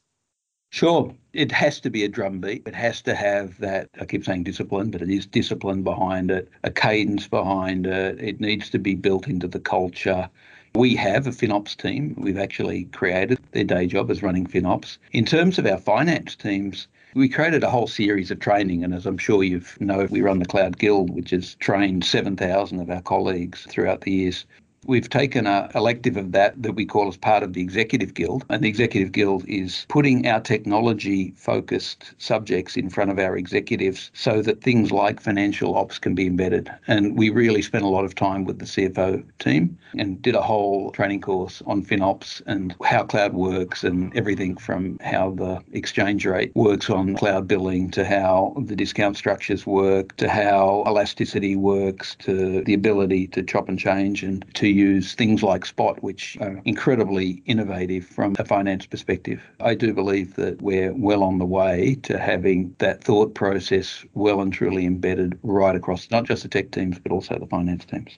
Sure. 0.72 1.14
It 1.34 1.52
has 1.52 1.80
to 1.82 1.92
be 1.92 2.04
a 2.04 2.08
drumbeat. 2.08 2.64
It 2.66 2.74
has 2.74 3.02
to 3.04 3.14
have 3.14 3.60
that, 3.60 3.90
I 4.02 4.06
keep 4.06 4.26
saying 4.26 4.44
discipline, 4.44 4.90
but 4.90 5.04
it 5.04 5.10
is 5.10 5.28
discipline 5.28 5.84
behind 5.84 6.32
it, 6.32 6.50
a 6.64 6.72
cadence 6.72 7.28
behind 7.28 7.86
it. 7.86 8.20
It 8.20 8.42
needs 8.42 8.72
to 8.72 8.80
be 8.80 8.96
built 8.96 9.28
into 9.28 9.48
the 9.48 9.60
culture. 9.60 10.30
We 10.74 10.96
have 10.96 11.28
a 11.28 11.30
FinOps 11.30 11.78
team. 11.78 12.16
We've 12.18 12.40
actually 12.40 12.86
created 12.86 13.38
their 13.52 13.64
day 13.64 13.86
job 13.86 14.10
as 14.10 14.24
running 14.24 14.48
FinOps. 14.48 14.98
In 15.12 15.26
terms 15.26 15.60
of 15.60 15.68
our 15.68 15.78
finance 15.78 16.36
teams, 16.36 16.88
we 17.14 17.30
created 17.30 17.64
a 17.64 17.70
whole 17.70 17.86
series 17.86 18.32
of 18.32 18.40
training, 18.40 18.84
and 18.84 18.96
as 18.96 19.06
I'm 19.06 19.20
sure 19.20 19.44
you 19.44 19.62
know, 19.80 20.08
we 20.10 20.22
run 20.22 20.40
the 20.40 20.46
Cloud 20.46 20.80
Guild, 20.80 21.12
which 21.12 21.30
has 21.30 21.54
trained 21.56 22.04
7,000 22.04 22.80
of 22.80 22.90
our 22.90 23.02
colleagues 23.04 23.68
throughout 23.70 24.02
the 24.02 24.12
years. 24.12 24.46
We've 24.86 25.10
taken 25.10 25.48
a 25.48 25.70
elective 25.76 26.18
of 26.18 26.34
that 26.34 26.62
that 26.62 26.74
we 26.74 26.86
call 26.86 27.08
as 27.08 27.16
part 27.16 27.42
of 27.42 27.54
the 27.54 27.62
Executive 27.62 28.14
Guild. 28.14 28.46
And 28.50 28.64
the 28.64 28.68
Executive 28.68 29.12
Guild 29.12 29.46
is 29.48 29.86
putting 29.88 30.28
our 30.28 30.42
technology 30.42 31.34
focused 31.38 32.14
subjects 32.18 32.76
in 32.76 32.90
front 32.90 33.10
of 33.10 33.20
our 33.20 33.38
executives 33.38 34.12
so 34.14 34.42
that 34.42 34.62
things 34.62 34.92
like 34.92 35.22
financial 35.22 35.76
ops 35.76 36.00
can 36.00 36.16
be 36.16 36.28
embedded. 36.28 36.70
And 36.88 37.18
we 37.18 37.30
really 37.30 37.62
spent 37.62 37.86
a 37.86 37.88
lot 37.88 38.04
of 38.04 38.16
time 38.16 38.44
with 38.44 38.60
the 38.60 38.66
CFO 38.66 39.24
team 39.40 39.78
and 39.98 40.22
did 40.22 40.36
a 40.36 40.42
whole 40.42 40.92
training 40.92 41.22
course 41.22 41.62
on 41.66 41.84
FinOps 41.84 42.42
and 42.46 42.76
how 42.84 43.04
cloud 43.04 43.34
works 43.34 43.84
and 43.84 44.16
everything 44.18 44.58
from 44.58 45.00
how 45.00 45.32
the 45.32 45.62
exchange 45.72 46.26
rate 46.26 46.52
works 46.56 46.90
on 46.90 47.16
cloud 47.16 47.48
billing 47.48 47.90
to 47.92 48.04
how 48.04 48.54
the 48.66 48.76
discount 48.76 49.16
structures 49.16 49.66
work 49.66 50.16
to 50.18 50.30
how 50.30 50.84
elasticity 50.88 51.56
works 51.56 52.16
to 52.20 52.64
the 52.64 52.74
ability 52.74 53.28
to 53.28 53.44
chop 53.44 53.70
and 53.70 53.80
change 53.80 54.24
and 54.24 54.46
to 54.54 54.73
use 54.74 55.14
things 55.14 55.44
like 55.44 55.66
Spot, 55.66 56.02
which 56.04 56.38
are 56.42 56.62
incredibly 56.66 57.42
innovative 57.46 58.06
from 58.06 58.36
a 58.40 58.46
finance 58.46 58.86
perspective. 58.86 59.42
I 59.60 59.76
do 59.76 59.94
believe 59.94 60.36
that 60.36 60.62
we're 60.62 60.94
well 60.94 61.24
on 61.24 61.38
the 61.38 61.46
way 61.46 61.96
to 62.04 62.18
having 62.18 62.76
that 62.80 63.04
thought 63.04 63.36
process 63.36 64.06
well 64.14 64.42
and 64.42 64.52
truly 64.52 64.86
embedded 64.86 65.40
right 65.44 65.76
across 65.76 66.10
not 66.12 66.26
just 66.26 66.44
the 66.44 66.50
tech 66.50 66.72
teams, 66.72 67.00
but 67.00 67.12
also 67.12 67.38
the 67.40 67.48
finance 67.48 67.86
teams. 67.86 68.18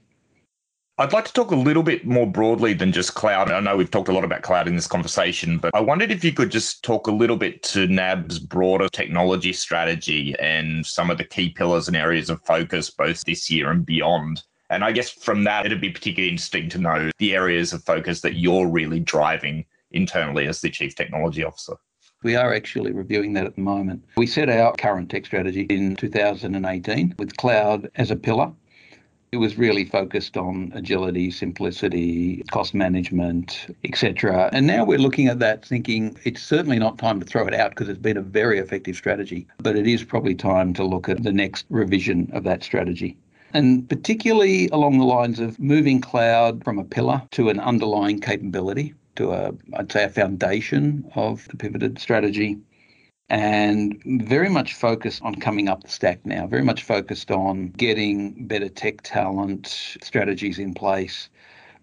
I'd 0.98 1.12
like 1.12 1.26
to 1.26 1.34
talk 1.34 1.52
a 1.52 1.58
little 1.58 1.84
bit 1.84 2.08
more 2.08 2.26
broadly 2.26 2.74
than 2.74 2.94
just 2.94 3.16
cloud. 3.16 3.52
I 3.52 3.60
know 3.60 3.76
we've 3.76 3.92
talked 3.92 4.08
a 4.08 4.14
lot 4.14 4.24
about 4.24 4.44
cloud 4.44 4.66
in 4.66 4.78
this 4.78 4.88
conversation, 4.88 5.58
but 5.58 5.76
I 5.76 5.82
wondered 5.82 6.10
if 6.10 6.24
you 6.24 6.32
could 6.32 6.52
just 6.52 6.86
talk 6.86 7.08
a 7.08 7.12
little 7.12 7.36
bit 7.36 7.62
to 7.64 7.86
NAB's 7.88 8.40
broader 8.40 8.88
technology 8.88 9.52
strategy 9.52 10.34
and 10.40 10.86
some 10.86 11.10
of 11.10 11.18
the 11.18 11.26
key 11.26 11.50
pillars 11.50 11.90
and 11.90 11.98
areas 11.98 12.30
of 12.30 12.42
focus 12.46 12.90
both 12.90 13.26
this 13.26 13.52
year 13.52 13.72
and 13.72 13.86
beyond. 13.86 14.42
And 14.70 14.84
I 14.84 14.92
guess 14.92 15.10
from 15.10 15.44
that, 15.44 15.66
it'd 15.66 15.82
be 15.82 15.92
particularly 15.92 16.32
interesting 16.32 16.70
to 16.70 16.78
know 16.80 17.12
the 17.18 17.36
areas 17.36 17.74
of 17.74 17.84
focus 17.84 18.22
that 18.22 18.36
you're 18.36 18.68
really 18.68 19.00
driving 19.00 19.66
internally 19.92 20.48
as 20.48 20.62
the 20.62 20.70
Chief 20.70 20.96
Technology 20.96 21.44
Officer. 21.44 21.76
We 22.24 22.36
are 22.36 22.54
actually 22.54 22.92
reviewing 22.92 23.34
that 23.34 23.46
at 23.46 23.56
the 23.56 23.62
moment. 23.62 24.04
We 24.18 24.26
set 24.26 24.50
our 24.50 24.74
current 24.74 25.12
tech 25.12 25.26
strategy 25.28 25.68
in 25.70 25.96
2018 25.96 27.16
with 27.20 27.38
cloud 27.38 27.90
as 27.96 28.10
a 28.10 28.16
pillar. 28.16 28.52
It 29.32 29.38
was 29.38 29.58
really 29.58 29.86
focused 29.86 30.38
on 30.38 30.72
agility, 30.74 31.30
simplicity, 31.30 32.44
cost 32.52 32.74
management, 32.74 33.68
etc. 33.84 34.50
And 34.54 34.66
now 34.66 34.86
we're 34.86 34.98
looking 34.98 35.28
at 35.28 35.40
that 35.40 35.66
thinking 35.66 36.18
it's 36.24 36.42
certainly 36.42 36.80
not 36.80 36.98
time 36.98 37.20
to 37.20 37.26
throw 37.26 37.46
it 37.46 37.54
out 37.54 37.72
because 37.72 37.90
it's 37.90 38.00
been 38.00 38.18
a 38.18 38.22
very 38.22 38.60
effective 38.60 38.96
strategy, 38.96 39.46
but 39.60 39.76
it 39.76 39.86
is 39.86 40.04
probably 40.04 40.36
time 40.36 40.74
to 40.76 40.84
look 40.84 41.10
at 41.10 41.22
the 41.22 41.34
next 41.34 41.66
revision 41.70 42.30
of 42.34 42.44
that 42.46 42.64
strategy 42.64 43.18
and 43.56 43.88
particularly 43.88 44.68
along 44.74 44.98
the 44.98 45.06
lines 45.06 45.40
of 45.40 45.58
moving 45.60 46.02
cloud 46.02 46.62
from 46.66 46.78
a 46.78 46.84
pillar 46.84 47.22
to 47.32 47.48
an 47.48 47.58
underlying 47.62 48.20
capability, 48.20 48.94
to 49.16 49.32
a, 49.32 49.54
I'd 49.78 49.90
say, 49.90 50.04
a 50.04 50.10
foundation 50.10 51.10
of 51.16 51.48
the 51.48 51.56
pivoted 51.56 51.98
strategy. 51.98 52.58
And 53.30 54.04
very 54.06 54.50
much 54.50 54.74
focused 54.74 55.22
on 55.22 55.36
coming 55.36 55.70
up 55.70 55.84
the 55.84 55.90
stack 55.90 56.26
now, 56.26 56.46
very 56.48 56.64
much 56.64 56.84
focused 56.84 57.32
on 57.32 57.70
getting 57.70 58.46
better 58.46 58.68
tech 58.68 59.02
talent, 59.04 59.68
strategies 60.02 60.60
in 60.60 60.74
place, 60.74 61.30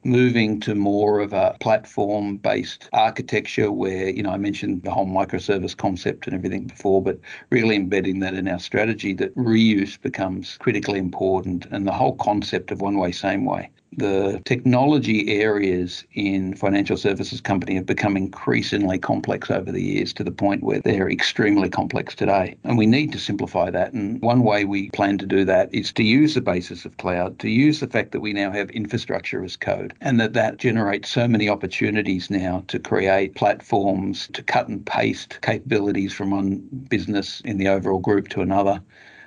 moving 0.05 0.61
to 0.61 0.75
more 0.75 1.21
of 1.21 1.33
a 1.33 1.57
platform 1.61 2.37
based 2.37 2.89
architecture 2.93 3.71
where, 3.73 4.09
you 4.11 4.23
know, 4.23 4.31
I 4.31 4.37
mentioned 4.37 4.83
the 4.83 4.91
whole 4.91 5.07
microservice 5.07 5.77
concept 5.77 6.27
and 6.27 6.35
everything 6.35 6.67
before, 6.67 7.03
but 7.03 7.19
really 7.51 7.77
embedding 7.77 8.21
that 8.21 8.35
in 8.35 8.49
our 8.49 8.59
strategy 8.59 9.13
that 9.15 9.35
reuse 9.37 10.01
becomes 10.01 10.57
critically 10.59 10.99
important 10.99 11.67
and 11.71 11.87
the 11.87 11.93
whole 11.93 12.17
concept 12.17 12.71
of 12.71 12.81
one 12.81 12.99
way, 12.99 13.13
same 13.13 13.45
way. 13.45 13.71
The 13.97 14.41
technology 14.45 15.41
areas 15.41 16.05
in 16.15 16.55
financial 16.55 16.97
services 16.97 17.41
company 17.41 17.75
have 17.75 17.87
become 17.87 18.17
increasingly 18.17 18.99
complex 18.99 19.51
over 19.51 19.71
the 19.71 19.83
years 19.83 20.13
to 20.15 20.25
the 20.25 20.31
point 20.31 20.63
where 20.63 20.81
they're 20.81 21.11
extremely 21.11 21.69
complex 21.69 22.15
today. 22.15 22.57
And 22.65 22.79
we 22.79 22.87
need 22.87 23.13
to 23.13 23.19
simplify 23.19 23.71
that. 23.71 23.93
And 23.93 24.21
one 24.23 24.43
way 24.43 24.65
we 24.65 24.91
plan 24.91 25.19
to 25.19 25.27
do 25.27 25.45
that 25.45 25.73
is 25.75 25.93
to 25.93 26.03
use 26.03 26.35
the 26.35 26.41
basis 26.41 26.85
of 26.85 26.97
cloud, 26.97 27.39
to 27.41 27.49
use 27.49 27.81
the 27.81 27.87
fact 27.87 28.13
that 28.13 28.21
we 28.21 28.33
now 28.33 28.51
have 28.51 28.71
infrastructure 28.71 29.45
as 29.45 29.57
code 29.57 29.95
and 30.01 30.19
that 30.21 30.33
that 30.33 30.57
generates 30.57 31.11
so 31.11 31.29
many 31.29 31.49
opportunities 31.49 32.31
now 32.31 32.65
to 32.69 32.79
create 32.79 33.35
platforms, 33.35 34.29
to 34.33 34.43
cut 34.43 34.69
and 34.69 34.85
paste 34.87 35.39
capabilities 35.43 36.13
from 36.13 36.31
one 36.31 36.59
business 36.89 37.41
in 37.45 37.59
the 37.59 37.69
overall 37.69 37.99
group 37.99 38.29
to 38.29 38.41
another 38.41 38.81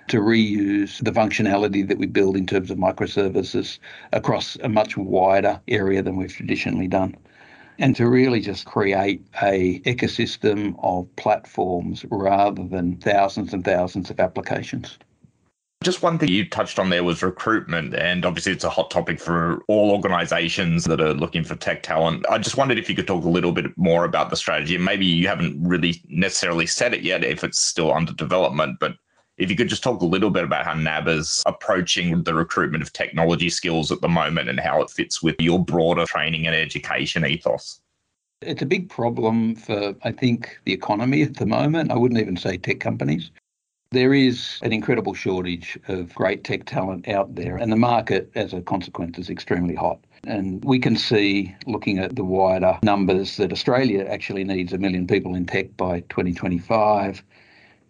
to 0.08 0.18
reuse 0.20 1.04
the 1.04 1.12
functionality 1.12 1.88
that 1.88 1.98
we 1.98 2.06
build 2.06 2.38
in 2.38 2.46
terms 2.46 2.70
of 2.70 2.78
microservices 2.78 3.80
across 4.14 4.56
a 4.58 4.70
much 4.70 4.98
wider 4.98 5.60
area 5.68 6.02
than 6.02 6.16
we've 6.16 6.34
traditionally 6.34 6.88
done 6.88 7.16
and 7.80 7.96
to 7.96 8.08
really 8.08 8.40
just 8.40 8.66
create 8.66 9.26
a 9.42 9.80
ecosystem 9.82 10.76
of 10.84 11.14
platforms 11.16 12.06
rather 12.10 12.64
than 12.64 12.98
thousands 12.98 13.54
and 13.54 13.66
thousands 13.66 14.10
of 14.10 14.20
applications. 14.20 14.98
Just 15.84 16.02
one 16.02 16.18
thing 16.18 16.30
you 16.30 16.50
touched 16.50 16.80
on 16.80 16.90
there 16.90 17.04
was 17.04 17.22
recruitment. 17.22 17.94
And 17.94 18.26
obviously, 18.26 18.54
it's 18.54 18.64
a 18.64 18.70
hot 18.70 18.90
topic 18.90 19.20
for 19.20 19.62
all 19.68 19.92
organizations 19.92 20.86
that 20.86 21.00
are 21.00 21.14
looking 21.14 21.44
for 21.44 21.56
tech 21.56 21.84
talent. 21.84 22.26
I 22.30 22.40
just 22.40 22.58
wondered 22.58 22.80
if 22.80 22.90
you 22.90 22.96
could 22.96 23.06
talk 23.06 23.24
a 23.24 23.30
little 23.30 23.52
bit 23.52 23.66
more 23.78 24.06
about 24.06 24.30
the 24.30 24.36
strategy. 24.36 24.78
Maybe 24.78 25.06
you 25.06 25.28
haven't 25.28 25.62
really 25.62 26.02
necessarily 26.08 26.66
said 26.66 26.94
it 26.94 27.02
yet, 27.02 27.24
if 27.24 27.44
it's 27.44 27.62
still 27.62 27.94
under 27.94 28.14
development, 28.14 28.78
but 28.80 28.96
if 29.38 29.50
you 29.50 29.56
could 29.56 29.68
just 29.68 29.84
talk 29.84 30.02
a 30.02 30.06
little 30.06 30.30
bit 30.30 30.44
about 30.44 30.66
how 30.66 30.74
NAB 30.74 31.08
is 31.08 31.44
approaching 31.46 32.24
the 32.24 32.34
recruitment 32.34 32.82
of 32.84 32.94
technology 32.94 33.50
skills 33.50 33.92
at 33.92 34.02
the 34.02 34.08
moment 34.08 34.50
and 34.50 34.60
how 34.60 34.82
it 34.82 34.90
fits 34.90 35.22
with 35.22 35.36
your 35.40 35.64
broader 35.64 36.06
training 36.06 36.48
and 36.48 36.56
education 36.56 37.26
ethos. 37.26 37.82
It's 38.42 38.62
a 38.62 38.66
big 38.66 38.90
problem 38.90 39.56
for, 39.56 39.96
I 40.04 40.12
think, 40.12 40.60
the 40.66 40.74
economy 40.74 41.24
at 41.24 41.38
the 41.38 41.46
moment. 41.46 41.92
I 41.92 41.96
wouldn't 41.96 42.20
even 42.20 42.38
say 42.38 42.58
tech 42.58 42.80
companies. 42.80 43.32
There 43.92 44.14
is 44.14 44.60
an 44.62 44.74
incredible 44.74 45.14
shortage 45.14 45.80
of 45.88 46.14
great 46.14 46.44
tech 46.44 46.66
talent 46.66 47.08
out 47.08 47.36
there, 47.36 47.56
and 47.56 47.72
the 47.72 47.78
market, 47.78 48.30
as 48.36 48.54
a 48.54 48.62
consequence, 48.62 49.18
is 49.18 49.30
extremely 49.30 49.76
hot. 49.76 50.00
And 50.28 50.64
we 50.66 50.80
can 50.80 50.96
see, 50.96 51.56
looking 51.66 52.00
at 52.00 52.16
the 52.16 52.24
wider 52.24 52.78
numbers, 52.84 53.38
that 53.38 53.54
Australia 53.54 54.06
actually 54.06 54.44
needs 54.44 54.74
a 54.74 54.78
million 54.78 55.08
people 55.08 55.36
in 55.36 55.46
tech 55.46 55.78
by 55.78 56.02
2025. 56.02 57.24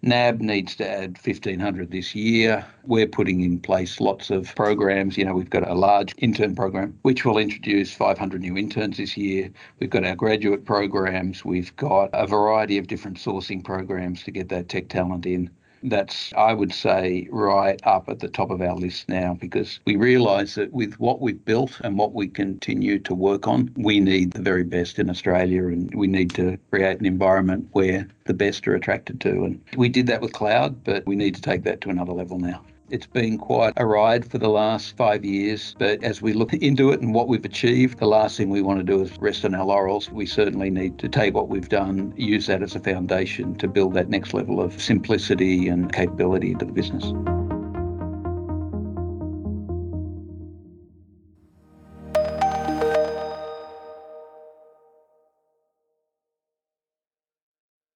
NAB 0.06 0.40
needs 0.40 0.76
to 0.76 0.88
add 0.88 1.18
1,500 1.18 1.90
this 1.90 2.14
year. 2.14 2.64
We're 2.84 3.08
putting 3.08 3.42
in 3.42 3.60
place 3.60 4.00
lots 4.00 4.30
of 4.30 4.54
programs. 4.54 5.18
You 5.18 5.26
know, 5.26 5.34
we've 5.34 5.50
got 5.50 5.68
a 5.68 5.74
large 5.74 6.14
intern 6.20 6.54
program, 6.56 6.96
which 7.02 7.26
will 7.26 7.40
introduce 7.40 7.92
500 7.92 8.40
new 8.40 8.56
interns 8.56 8.98
this 8.98 9.18
year. 9.18 9.50
We've 9.80 9.90
got 9.90 10.06
our 10.06 10.16
graduate 10.16 10.64
programs. 10.64 11.44
We've 11.44 11.76
got 11.78 12.12
a 12.14 12.28
variety 12.28 12.78
of 12.78 12.86
different 12.86 13.18
sourcing 13.18 13.64
programs 13.64 14.22
to 14.26 14.32
get 14.32 14.50
that 14.50 14.70
tech 14.70 14.90
talent 14.90 15.26
in 15.26 15.50
that's, 15.90 16.34
I 16.36 16.54
would 16.54 16.74
say, 16.74 17.28
right 17.32 17.80
up 17.86 18.10
at 18.10 18.20
the 18.20 18.28
top 18.28 18.52
of 18.52 18.62
our 18.62 18.76
list 18.76 19.10
now 19.10 19.36
because 19.40 19.80
we 19.86 19.96
realise 19.96 20.56
that 20.56 20.74
with 20.74 20.96
what 20.96 21.22
we've 21.22 21.44
built 21.46 21.80
and 21.82 21.98
what 21.98 22.14
we 22.14 22.28
continue 22.28 23.00
to 23.00 23.14
work 23.14 23.48
on, 23.48 23.72
we 23.78 24.00
need 24.00 24.32
the 24.32 24.42
very 24.42 24.64
best 24.64 25.00
in 25.00 25.10
Australia 25.10 25.68
and 25.68 25.94
we 25.96 26.08
need 26.08 26.34
to 26.36 26.58
create 26.72 27.00
an 27.00 27.06
environment 27.06 27.68
where 27.72 28.08
the 28.26 28.34
best 28.34 28.68
are 28.68 28.76
attracted 28.76 29.22
to. 29.22 29.46
And 29.46 29.62
we 29.76 29.90
did 29.90 30.08
that 30.08 30.22
with 30.22 30.34
cloud, 30.34 30.84
but 30.84 31.06
we 31.06 31.16
need 31.16 31.36
to 31.36 31.42
take 31.42 31.64
that 31.64 31.82
to 31.82 31.90
another 31.90 32.14
level 32.14 32.40
now. 32.40 32.62
It's 32.92 33.08
been 33.08 33.40
quite 33.40 33.74
a 33.78 33.86
ride 33.86 34.30
for 34.30 34.38
the 34.38 34.48
last 34.48 34.96
five 34.96 35.26
years, 35.26 35.76
but 35.80 36.04
as 36.04 36.22
we 36.22 36.34
look 36.34 36.54
into 36.54 36.92
it 36.92 37.02
and 37.02 37.16
what 37.16 37.28
we've 37.28 37.44
achieved, 37.44 37.98
the 37.98 38.06
last 38.06 38.38
thing 38.38 38.52
we 38.52 38.62
want 38.62 38.78
to 38.80 38.84
do 38.84 39.02
is 39.02 39.18
rest 39.18 39.44
on 39.44 39.56
our 39.56 39.66
laurels. 39.66 40.12
We 40.12 40.28
certainly 40.28 40.70
need 40.70 41.00
to 41.00 41.10
take 41.10 41.34
what 41.34 41.50
we've 41.50 41.68
done, 41.68 42.14
use 42.16 42.46
that 42.46 42.62
as 42.62 42.76
a 42.76 42.80
foundation 42.80 43.56
to 43.56 43.68
build 43.68 43.96
that 43.96 44.10
next 44.10 44.36
level 44.36 44.62
of 44.62 44.80
simplicity 44.80 45.68
and 45.68 45.92
capability 45.92 46.52
into 46.52 46.66
the 46.66 46.74
business. 46.74 47.12